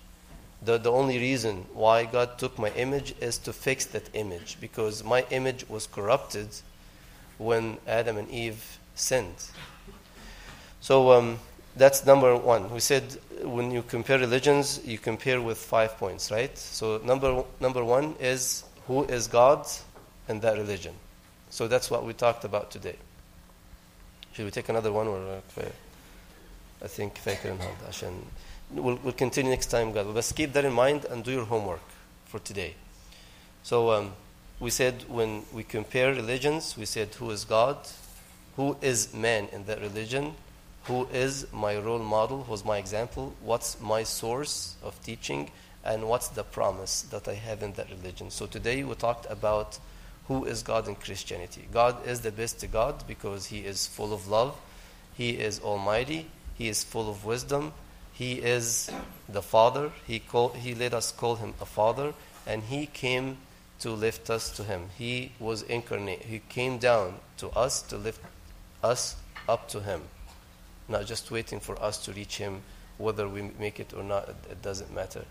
The, 0.63 0.77
the 0.77 0.91
only 0.91 1.17
reason 1.17 1.65
why 1.73 2.05
God 2.05 2.37
took 2.37 2.57
my 2.57 2.69
image 2.71 3.15
is 3.19 3.37
to 3.39 3.53
fix 3.53 3.85
that 3.87 4.09
image, 4.13 4.57
because 4.61 5.03
my 5.03 5.25
image 5.29 5.67
was 5.67 5.87
corrupted 5.87 6.47
when 7.37 7.77
Adam 7.87 8.17
and 8.17 8.29
Eve 8.29 8.77
sinned. 8.95 9.35
So 10.79 11.11
um, 11.11 11.39
that's 11.75 12.05
number 12.05 12.35
one. 12.35 12.69
We 12.71 12.79
said 12.79 13.03
when 13.41 13.71
you 13.71 13.81
compare 13.81 14.19
religions, 14.19 14.79
you 14.85 14.97
compare 14.97 15.41
with 15.41 15.57
five 15.57 15.97
points, 15.97 16.31
right? 16.31 16.57
So 16.57 17.01
number 17.03 17.43
number 17.59 17.83
one 17.83 18.15
is 18.19 18.63
who 18.87 19.03
is 19.05 19.27
God 19.27 19.65
and 20.27 20.41
that 20.41 20.57
religion. 20.57 20.93
So 21.49 21.67
that's 21.67 21.91
what 21.91 22.05
we 22.05 22.13
talked 22.13 22.45
about 22.45 22.71
today. 22.71 22.95
Should 24.33 24.45
we 24.45 24.51
take 24.51 24.69
another 24.69 24.91
one? 24.91 25.07
Or, 25.07 25.19
uh, 25.19 25.63
I 26.83 26.87
think 26.87 27.19
and 27.25 28.25
We'll, 28.71 28.99
we'll 29.03 29.13
continue 29.13 29.51
next 29.51 29.67
time, 29.67 29.91
God. 29.91 30.11
But 30.13 30.31
keep 30.35 30.53
that 30.53 30.65
in 30.65 30.73
mind 30.73 31.05
and 31.05 31.23
do 31.23 31.31
your 31.31 31.45
homework 31.45 31.83
for 32.25 32.39
today. 32.39 32.73
So 33.61 33.91
um, 33.91 34.13
we 34.59 34.71
said 34.71 35.05
when 35.07 35.43
we 35.53 35.63
compare 35.63 36.13
religions, 36.13 36.75
we 36.75 36.85
said 36.85 37.09
who 37.15 37.29
is 37.29 37.45
God, 37.45 37.77
who 38.55 38.75
is 38.81 39.13
man 39.13 39.47
in 39.51 39.65
that 39.65 39.79
religion, 39.81 40.33
who 40.85 41.07
is 41.13 41.45
my 41.53 41.77
role 41.77 41.99
model, 41.99 42.43
who's 42.43 42.65
my 42.65 42.77
example, 42.77 43.35
what's 43.41 43.79
my 43.79 44.03
source 44.03 44.75
of 44.83 45.01
teaching, 45.03 45.51
and 45.85 46.07
what's 46.07 46.29
the 46.29 46.43
promise 46.43 47.03
that 47.03 47.27
I 47.27 47.35
have 47.35 47.61
in 47.61 47.73
that 47.73 47.89
religion. 47.89 48.31
So 48.31 48.47
today 48.47 48.83
we 48.83 48.95
talked 48.95 49.29
about 49.29 49.77
who 50.27 50.45
is 50.45 50.63
God 50.63 50.87
in 50.87 50.95
Christianity. 50.95 51.67
God 51.71 52.07
is 52.07 52.21
the 52.21 52.31
best 52.31 52.63
God 52.71 53.03
because 53.07 53.47
He 53.47 53.59
is 53.59 53.87
full 53.87 54.13
of 54.13 54.27
love, 54.27 54.55
He 55.13 55.31
is 55.31 55.59
almighty, 55.59 56.27
He 56.55 56.69
is 56.69 56.83
full 56.83 57.09
of 57.09 57.25
wisdom, 57.25 57.73
He 58.13 58.33
is 58.33 58.89
the 59.27 59.41
Father. 59.41 59.91
He, 60.07 60.19
call, 60.19 60.49
he 60.49 60.73
let 60.73 60.93
us 60.93 61.11
call 61.11 61.35
Him 61.35 61.53
a 61.59 61.65
Father, 61.65 62.13
and 62.47 62.63
He 62.63 62.85
came 62.85 63.37
to 63.79 63.91
lift 63.91 64.29
us 64.29 64.49
to 64.51 64.63
Him. 64.63 64.89
He 64.97 65.33
was 65.39 65.63
incarnate. 65.63 66.23
He 66.23 66.39
came 66.39 66.77
down 66.77 67.15
to 67.37 67.49
us 67.49 67.81
to 67.83 67.97
lift 67.97 68.21
us 68.81 69.17
up 69.49 69.67
to 69.69 69.81
Him, 69.81 70.01
not 70.87 71.05
just 71.05 71.31
waiting 71.31 71.59
for 71.59 71.81
us 71.81 71.97
to 72.05 72.13
reach 72.13 72.37
Him, 72.37 72.61
whether 72.97 73.27
we 73.27 73.41
make 73.59 73.79
it 73.79 73.93
or 73.93 74.03
not, 74.03 74.29
it 74.29 74.61
doesn't 74.61 74.93
matter. 74.93 75.25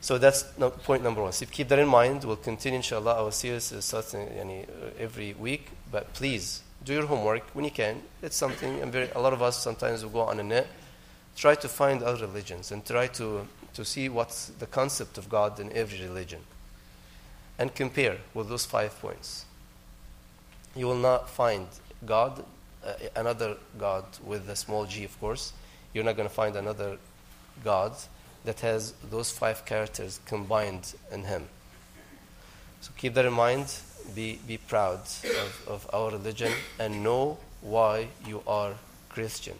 So 0.00 0.16
that's 0.16 0.44
no, 0.56 0.70
point 0.70 1.02
number 1.02 1.22
one. 1.22 1.32
So 1.32 1.46
keep 1.46 1.68
that 1.68 1.78
in 1.78 1.88
mind. 1.88 2.24
We'll 2.24 2.36
continue, 2.36 2.78
inshallah, 2.78 3.22
our 3.22 3.32
series 3.32 3.72
uh, 3.72 3.76
is 3.76 3.84
starting 3.84 4.28
uh, 4.28 4.44
yani, 4.44 4.64
uh, 4.64 4.90
every 4.98 5.34
week. 5.34 5.68
But 5.92 6.12
please 6.14 6.62
do 6.84 6.94
your 6.94 7.06
homework 7.06 7.42
when 7.52 7.66
you 7.66 7.70
can. 7.70 8.02
It's 8.22 8.36
something, 8.36 8.80
and 8.80 8.90
very, 8.90 9.10
a 9.10 9.20
lot 9.20 9.34
of 9.34 9.42
us 9.42 9.62
sometimes 9.62 10.02
will 10.02 10.10
go 10.10 10.20
on 10.20 10.38
the 10.38 10.44
net, 10.44 10.68
try 11.36 11.54
to 11.54 11.68
find 11.68 12.02
other 12.02 12.26
religions 12.26 12.72
and 12.72 12.84
try 12.84 13.08
to, 13.08 13.46
to 13.74 13.84
see 13.84 14.08
what's 14.08 14.46
the 14.46 14.66
concept 14.66 15.18
of 15.18 15.28
God 15.28 15.60
in 15.60 15.70
every 15.72 16.00
religion. 16.00 16.40
And 17.58 17.74
compare 17.74 18.16
with 18.32 18.48
those 18.48 18.64
five 18.64 18.98
points. 19.00 19.44
You 20.74 20.86
will 20.86 20.96
not 20.96 21.28
find 21.28 21.66
God, 22.06 22.42
uh, 22.86 22.94
another 23.14 23.58
God 23.78 24.04
with 24.24 24.48
a 24.48 24.56
small 24.56 24.86
g, 24.86 25.04
of 25.04 25.20
course. 25.20 25.52
You're 25.92 26.04
not 26.04 26.16
going 26.16 26.28
to 26.28 26.34
find 26.34 26.56
another 26.56 26.96
God 27.62 27.92
that 28.44 28.60
has 28.60 28.92
those 29.10 29.30
five 29.30 29.64
characters 29.64 30.20
combined 30.26 30.94
in 31.12 31.24
him. 31.24 31.44
So 32.80 32.90
keep 32.96 33.14
that 33.14 33.26
in 33.26 33.32
mind. 33.32 33.74
Be, 34.14 34.40
be 34.46 34.56
proud 34.56 35.00
of, 35.00 35.64
of 35.68 35.90
our 35.92 36.10
religion 36.10 36.52
and 36.78 37.02
know 37.04 37.38
why 37.60 38.08
you 38.26 38.42
are 38.46 38.72
Christian. 39.08 39.56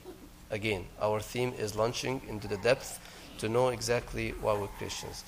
Again, 0.51 0.87
our 1.01 1.21
theme 1.21 1.53
is 1.59 1.77
launching 1.77 2.23
into 2.29 2.49
the 2.49 2.57
depth 2.57 2.99
to 3.39 3.49
know 3.49 3.69
exactly 3.69 4.31
why 4.41 4.55
we're 4.59 4.67
Christians. 4.79 5.25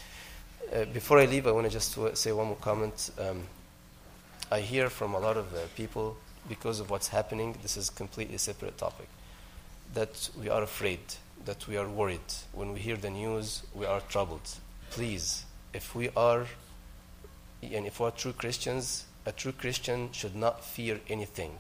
Uh, 0.74 0.86
before 0.86 1.18
I 1.18 1.26
leave, 1.26 1.46
I 1.46 1.52
want 1.52 1.66
to 1.66 1.72
just 1.72 1.96
say 2.16 2.32
one 2.32 2.46
more 2.46 2.56
comment. 2.56 3.10
Um, 3.18 3.44
I 4.50 4.60
hear 4.60 4.88
from 4.88 5.14
a 5.14 5.18
lot 5.18 5.36
of 5.36 5.52
uh, 5.54 5.58
people 5.76 6.16
because 6.48 6.80
of 6.80 6.90
what's 6.90 7.08
happening. 7.08 7.56
This 7.62 7.76
is 7.76 7.90
a 7.90 7.92
completely 7.92 8.38
separate 8.38 8.78
topic. 8.78 9.08
That 9.94 10.30
we 10.40 10.48
are 10.48 10.62
afraid 10.62 11.00
that 11.45 11.67
we 11.67 11.77
are 11.77 11.87
worried. 11.87 12.33
When 12.53 12.73
we 12.73 12.79
hear 12.79 12.97
the 12.97 13.09
news, 13.09 13.63
we 13.73 13.85
are 13.85 14.01
troubled. 14.01 14.49
Please, 14.89 15.45
if 15.73 15.95
we 15.95 16.09
are, 16.15 16.47
and 17.61 17.85
if 17.85 17.99
we 17.99 18.07
are 18.07 18.11
true 18.11 18.33
Christians, 18.33 19.05
a 19.25 19.31
true 19.31 19.51
Christian 19.51 20.11
should 20.11 20.35
not 20.35 20.63
fear 20.63 20.99
anything. 21.09 21.57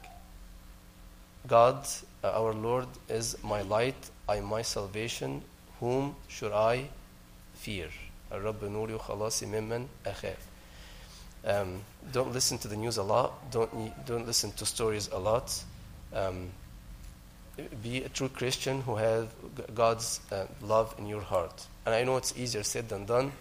God, 1.47 1.87
uh, 2.23 2.31
our 2.31 2.53
Lord, 2.53 2.87
is 3.07 3.37
my 3.43 3.61
light, 3.61 4.09
I 4.27 4.37
am 4.37 4.45
my 4.45 4.61
salvation. 4.61 5.43
Whom 5.79 6.15
should 6.27 6.51
I 6.51 6.89
fear? 7.53 7.89
الرب 8.31 8.63
نوري 8.63 8.93
وخلاصي 8.93 9.45
ممن 9.45 9.87
أخاف. 10.05 10.37
Um, 11.45 11.81
don't 12.11 12.33
listen 12.33 12.57
to 12.57 12.67
the 12.67 12.75
news 12.75 12.97
a 12.97 13.03
lot. 13.03 13.51
Don't 13.51 14.05
don't 14.05 14.25
listen 14.25 14.51
to 14.53 14.65
stories 14.65 15.07
a 15.13 15.17
lot. 15.17 15.63
Um, 16.13 16.51
be 17.82 18.02
a 18.02 18.08
true 18.08 18.28
Christian 18.28 18.80
who 18.82 18.96
has 18.96 19.26
God's 19.74 20.20
uh, 20.30 20.46
love 20.62 20.94
in 20.98 21.06
your 21.06 21.20
heart. 21.20 21.66
And 21.84 21.94
I 21.94 22.04
know 22.04 22.16
it's 22.16 22.34
easier 22.36 22.62
said 22.62 22.88
than 22.88 23.04
done, 23.04 23.32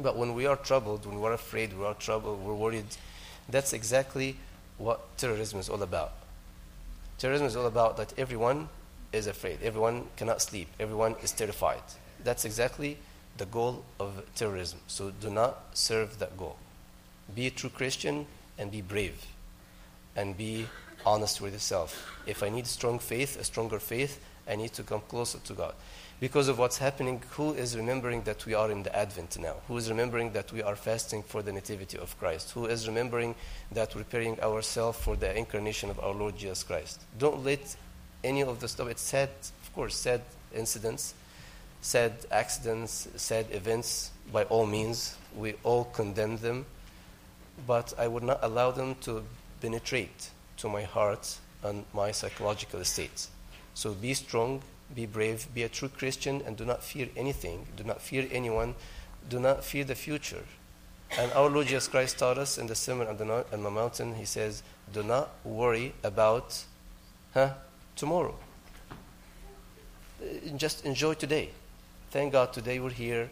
but 0.00 0.16
when 0.16 0.34
we 0.34 0.46
are 0.46 0.56
troubled, 0.56 1.06
when 1.06 1.20
we're 1.20 1.32
afraid, 1.32 1.76
we 1.76 1.84
are 1.84 1.94
troubled, 1.94 2.42
we're 2.42 2.54
worried, 2.54 2.86
that's 3.48 3.72
exactly 3.72 4.36
what 4.78 5.16
terrorism 5.16 5.60
is 5.60 5.68
all 5.68 5.82
about. 5.82 6.12
Terrorism 7.18 7.46
is 7.46 7.56
all 7.56 7.66
about 7.66 7.96
that 7.96 8.12
everyone 8.18 8.68
is 9.12 9.26
afraid, 9.26 9.58
everyone 9.62 10.06
cannot 10.16 10.42
sleep, 10.42 10.68
everyone 10.78 11.14
is 11.22 11.32
terrified. 11.32 11.82
That's 12.22 12.44
exactly 12.44 12.98
the 13.38 13.46
goal 13.46 13.84
of 14.00 14.22
terrorism. 14.34 14.80
So 14.86 15.10
do 15.10 15.30
not 15.30 15.76
serve 15.76 16.18
that 16.18 16.36
goal. 16.36 16.56
Be 17.34 17.46
a 17.46 17.50
true 17.50 17.70
Christian 17.70 18.26
and 18.58 18.70
be 18.70 18.80
brave 18.80 19.26
and 20.14 20.36
be 20.36 20.66
honest 21.04 21.40
with 21.40 21.52
yourself. 21.52 22.20
If 22.26 22.42
I 22.42 22.48
need 22.48 22.66
strong 22.66 22.98
faith, 22.98 23.38
a 23.38 23.44
stronger 23.44 23.78
faith, 23.78 24.20
I 24.48 24.56
need 24.56 24.72
to 24.74 24.82
come 24.82 25.02
closer 25.08 25.38
to 25.38 25.52
God. 25.54 25.74
Because 26.18 26.48
of 26.48 26.58
what's 26.58 26.78
happening, 26.78 27.22
who 27.32 27.52
is 27.52 27.76
remembering 27.76 28.22
that 28.22 28.46
we 28.46 28.54
are 28.54 28.70
in 28.70 28.82
the 28.82 28.96
Advent 28.96 29.38
now? 29.38 29.56
Who 29.68 29.76
is 29.76 29.90
remembering 29.90 30.32
that 30.32 30.50
we 30.50 30.62
are 30.62 30.74
fasting 30.74 31.22
for 31.22 31.42
the 31.42 31.52
Nativity 31.52 31.98
of 31.98 32.18
Christ? 32.18 32.52
Who 32.52 32.66
is 32.66 32.86
remembering 32.86 33.34
that 33.72 33.94
we're 33.94 34.02
preparing 34.02 34.40
ourselves 34.40 34.98
for 34.98 35.14
the 35.14 35.36
incarnation 35.36 35.90
of 35.90 36.00
our 36.00 36.14
Lord 36.14 36.38
Jesus 36.38 36.62
Christ? 36.62 37.02
Don't 37.18 37.44
let 37.44 37.76
any 38.24 38.42
of 38.42 38.60
the 38.60 38.68
stuff, 38.68 38.88
it's 38.88 39.02
sad, 39.02 39.28
of 39.62 39.74
course, 39.74 39.94
sad 39.94 40.22
incidents, 40.54 41.14
sad 41.82 42.12
accidents, 42.30 43.08
sad 43.16 43.46
events, 43.50 44.10
by 44.32 44.44
all 44.44 44.64
means. 44.64 45.16
We 45.36 45.54
all 45.64 45.84
condemn 45.84 46.38
them. 46.38 46.64
But 47.66 47.92
I 47.98 48.08
would 48.08 48.22
not 48.22 48.38
allow 48.42 48.70
them 48.70 48.94
to 49.02 49.22
penetrate 49.60 50.30
to 50.58 50.68
my 50.68 50.82
heart 50.82 51.38
and 51.62 51.84
my 51.92 52.12
psychological 52.12 52.84
state. 52.84 53.26
So 53.74 53.92
be 53.92 54.14
strong, 54.14 54.62
be 54.94 55.06
brave, 55.06 55.46
be 55.54 55.62
a 55.62 55.68
true 55.68 55.88
Christian, 55.88 56.42
and 56.46 56.56
do 56.56 56.64
not 56.64 56.82
fear 56.82 57.08
anything. 57.16 57.66
Do 57.76 57.84
not 57.84 58.00
fear 58.00 58.26
anyone. 58.30 58.74
Do 59.28 59.40
not 59.40 59.64
fear 59.64 59.84
the 59.84 59.94
future. 59.94 60.44
And 61.18 61.32
our 61.32 61.48
Lord 61.48 61.66
Jesus 61.66 61.88
Christ 61.88 62.18
taught 62.18 62.38
us 62.38 62.58
in 62.58 62.66
the 62.66 62.74
Sermon 62.74 63.06
on 63.06 63.16
the, 63.16 63.44
on 63.52 63.62
the 63.62 63.70
Mountain, 63.70 64.14
He 64.14 64.24
says, 64.24 64.62
Do 64.92 65.02
not 65.02 65.30
worry 65.44 65.94
about 66.02 66.64
huh, 67.34 67.50
tomorrow. 67.94 68.34
Just 70.56 70.84
enjoy 70.84 71.14
today. 71.14 71.50
Thank 72.10 72.32
God 72.32 72.52
today 72.52 72.80
we're 72.80 72.90
here 72.90 73.30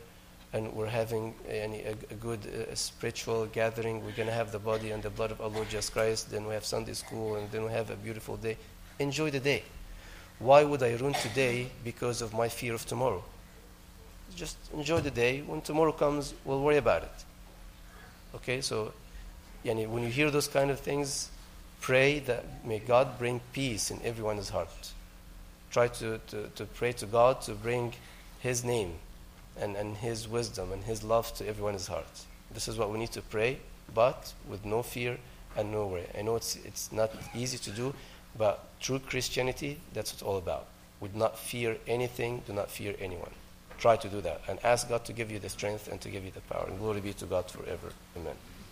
and 0.55 0.73
we're 0.73 0.87
having 0.87 1.35
a, 1.49 1.97
a 2.11 2.15
good 2.15 2.41
spiritual 2.75 3.47
gathering. 3.47 4.05
We're 4.05 4.13
going 4.13 4.29
to 4.29 4.35
have 4.35 4.53
the 4.53 4.61
body 4.61 4.93
and 4.93 5.03
the 5.03 5.11
blood 5.11 5.33
of 5.33 5.41
our 5.41 5.49
Lord 5.49 5.69
Jesus 5.69 5.91
Christ. 5.91 6.31
Then 6.31 6.47
we 6.47 6.55
have 6.55 6.65
Sunday 6.65 6.93
school 6.93 7.35
and 7.35 7.51
then 7.51 7.65
we 7.65 7.73
have 7.73 7.91
a 7.91 7.97
beautiful 7.97 8.37
day. 8.37 8.57
Enjoy 9.01 9.31
the 9.31 9.41
day. 9.41 9.65
Why 10.39 10.63
would 10.63 10.81
I 10.85 10.95
ruin 10.95 11.15
today 11.15 11.67
because 11.83 12.23
of 12.23 12.33
my 12.33 12.49
fear 12.49 12.73
of 12.73 12.87
tomorrow? 12.87 13.25
Just 14.37 14.57
enjoy 14.73 15.01
the 15.01 15.11
day. 15.11 15.43
When 15.43 15.61
tomorrow 15.61 15.91
comes, 15.91 16.35
we'll 16.45 16.63
worry 16.63 16.77
about 16.77 17.03
it. 17.03 17.25
Okay, 18.37 18.61
so 18.61 18.93
yani, 19.65 19.89
when 19.89 20.05
you 20.05 20.09
hear 20.09 20.31
those 20.31 20.47
kind 20.47 20.71
of 20.71 20.79
things, 20.79 21.31
pray 21.81 22.21
that 22.21 22.65
may 22.65 22.79
God 22.79 23.19
bring 23.19 23.41
peace 23.53 23.91
in 23.91 24.01
everyone's 24.03 24.51
heart. 24.51 24.93
Try 25.73 25.89
to, 25.89 26.21
to, 26.29 26.49
to 26.55 26.65
pray 26.65 26.93
to 26.93 27.07
God 27.07 27.41
to 27.43 27.55
bring 27.55 27.95
His 28.39 28.63
name 28.63 28.95
and, 29.61 29.77
and 29.77 29.97
His 29.97 30.29
wisdom 30.29 30.73
and 30.73 30.85
His 30.85 31.03
love 31.03 31.33
to 31.35 31.47
everyone's 31.47 31.87
heart. 31.87 32.25
This 32.53 32.69
is 32.69 32.79
what 32.79 32.91
we 32.91 32.99
need 32.99 33.13
to 33.13 33.23
pray, 33.23 33.59
but 33.95 34.33
with 34.49 34.65
no 34.65 34.83
fear 34.83 35.19
and 35.57 35.71
no 35.73 35.87
worry. 35.87 36.07
I 36.17 36.23
know 36.23 36.37
it's, 36.37 36.57
it's 36.65 36.93
not 36.93 37.11
easy 37.35 37.59
to 37.59 37.71
do, 37.71 37.95
but 38.37 38.65
true 38.81 38.99
Christianity, 38.99 39.81
that's 39.93 40.13
what 40.13 40.15
it's 40.15 40.23
all 40.23 40.39
about. 40.39 40.67
Would 41.01 41.15
not 41.15 41.39
fear 41.39 41.77
anything, 41.87 42.43
do 42.47 42.53
not 42.53 42.71
fear 42.71 42.95
anyone. 43.01 43.33
Try 43.79 43.97
to 43.97 44.09
do 44.09 44.21
that 44.21 44.41
and 44.49 44.59
ask 44.65 44.89
God 44.89 45.05
to 45.05 45.13
give 45.13 45.31
you 45.31 45.39
the 45.39 45.49
strength 45.49 45.89
and 45.89 46.01
to 46.01 46.09
give 46.09 46.25
you 46.25 46.31
the 46.31 46.41
power. 46.43 46.67
And 46.69 46.79
glory 46.79 47.01
be 47.01 47.13
to 47.15 47.27
God 47.27 47.51
forever. 47.51 47.93
Amen. 48.17 48.37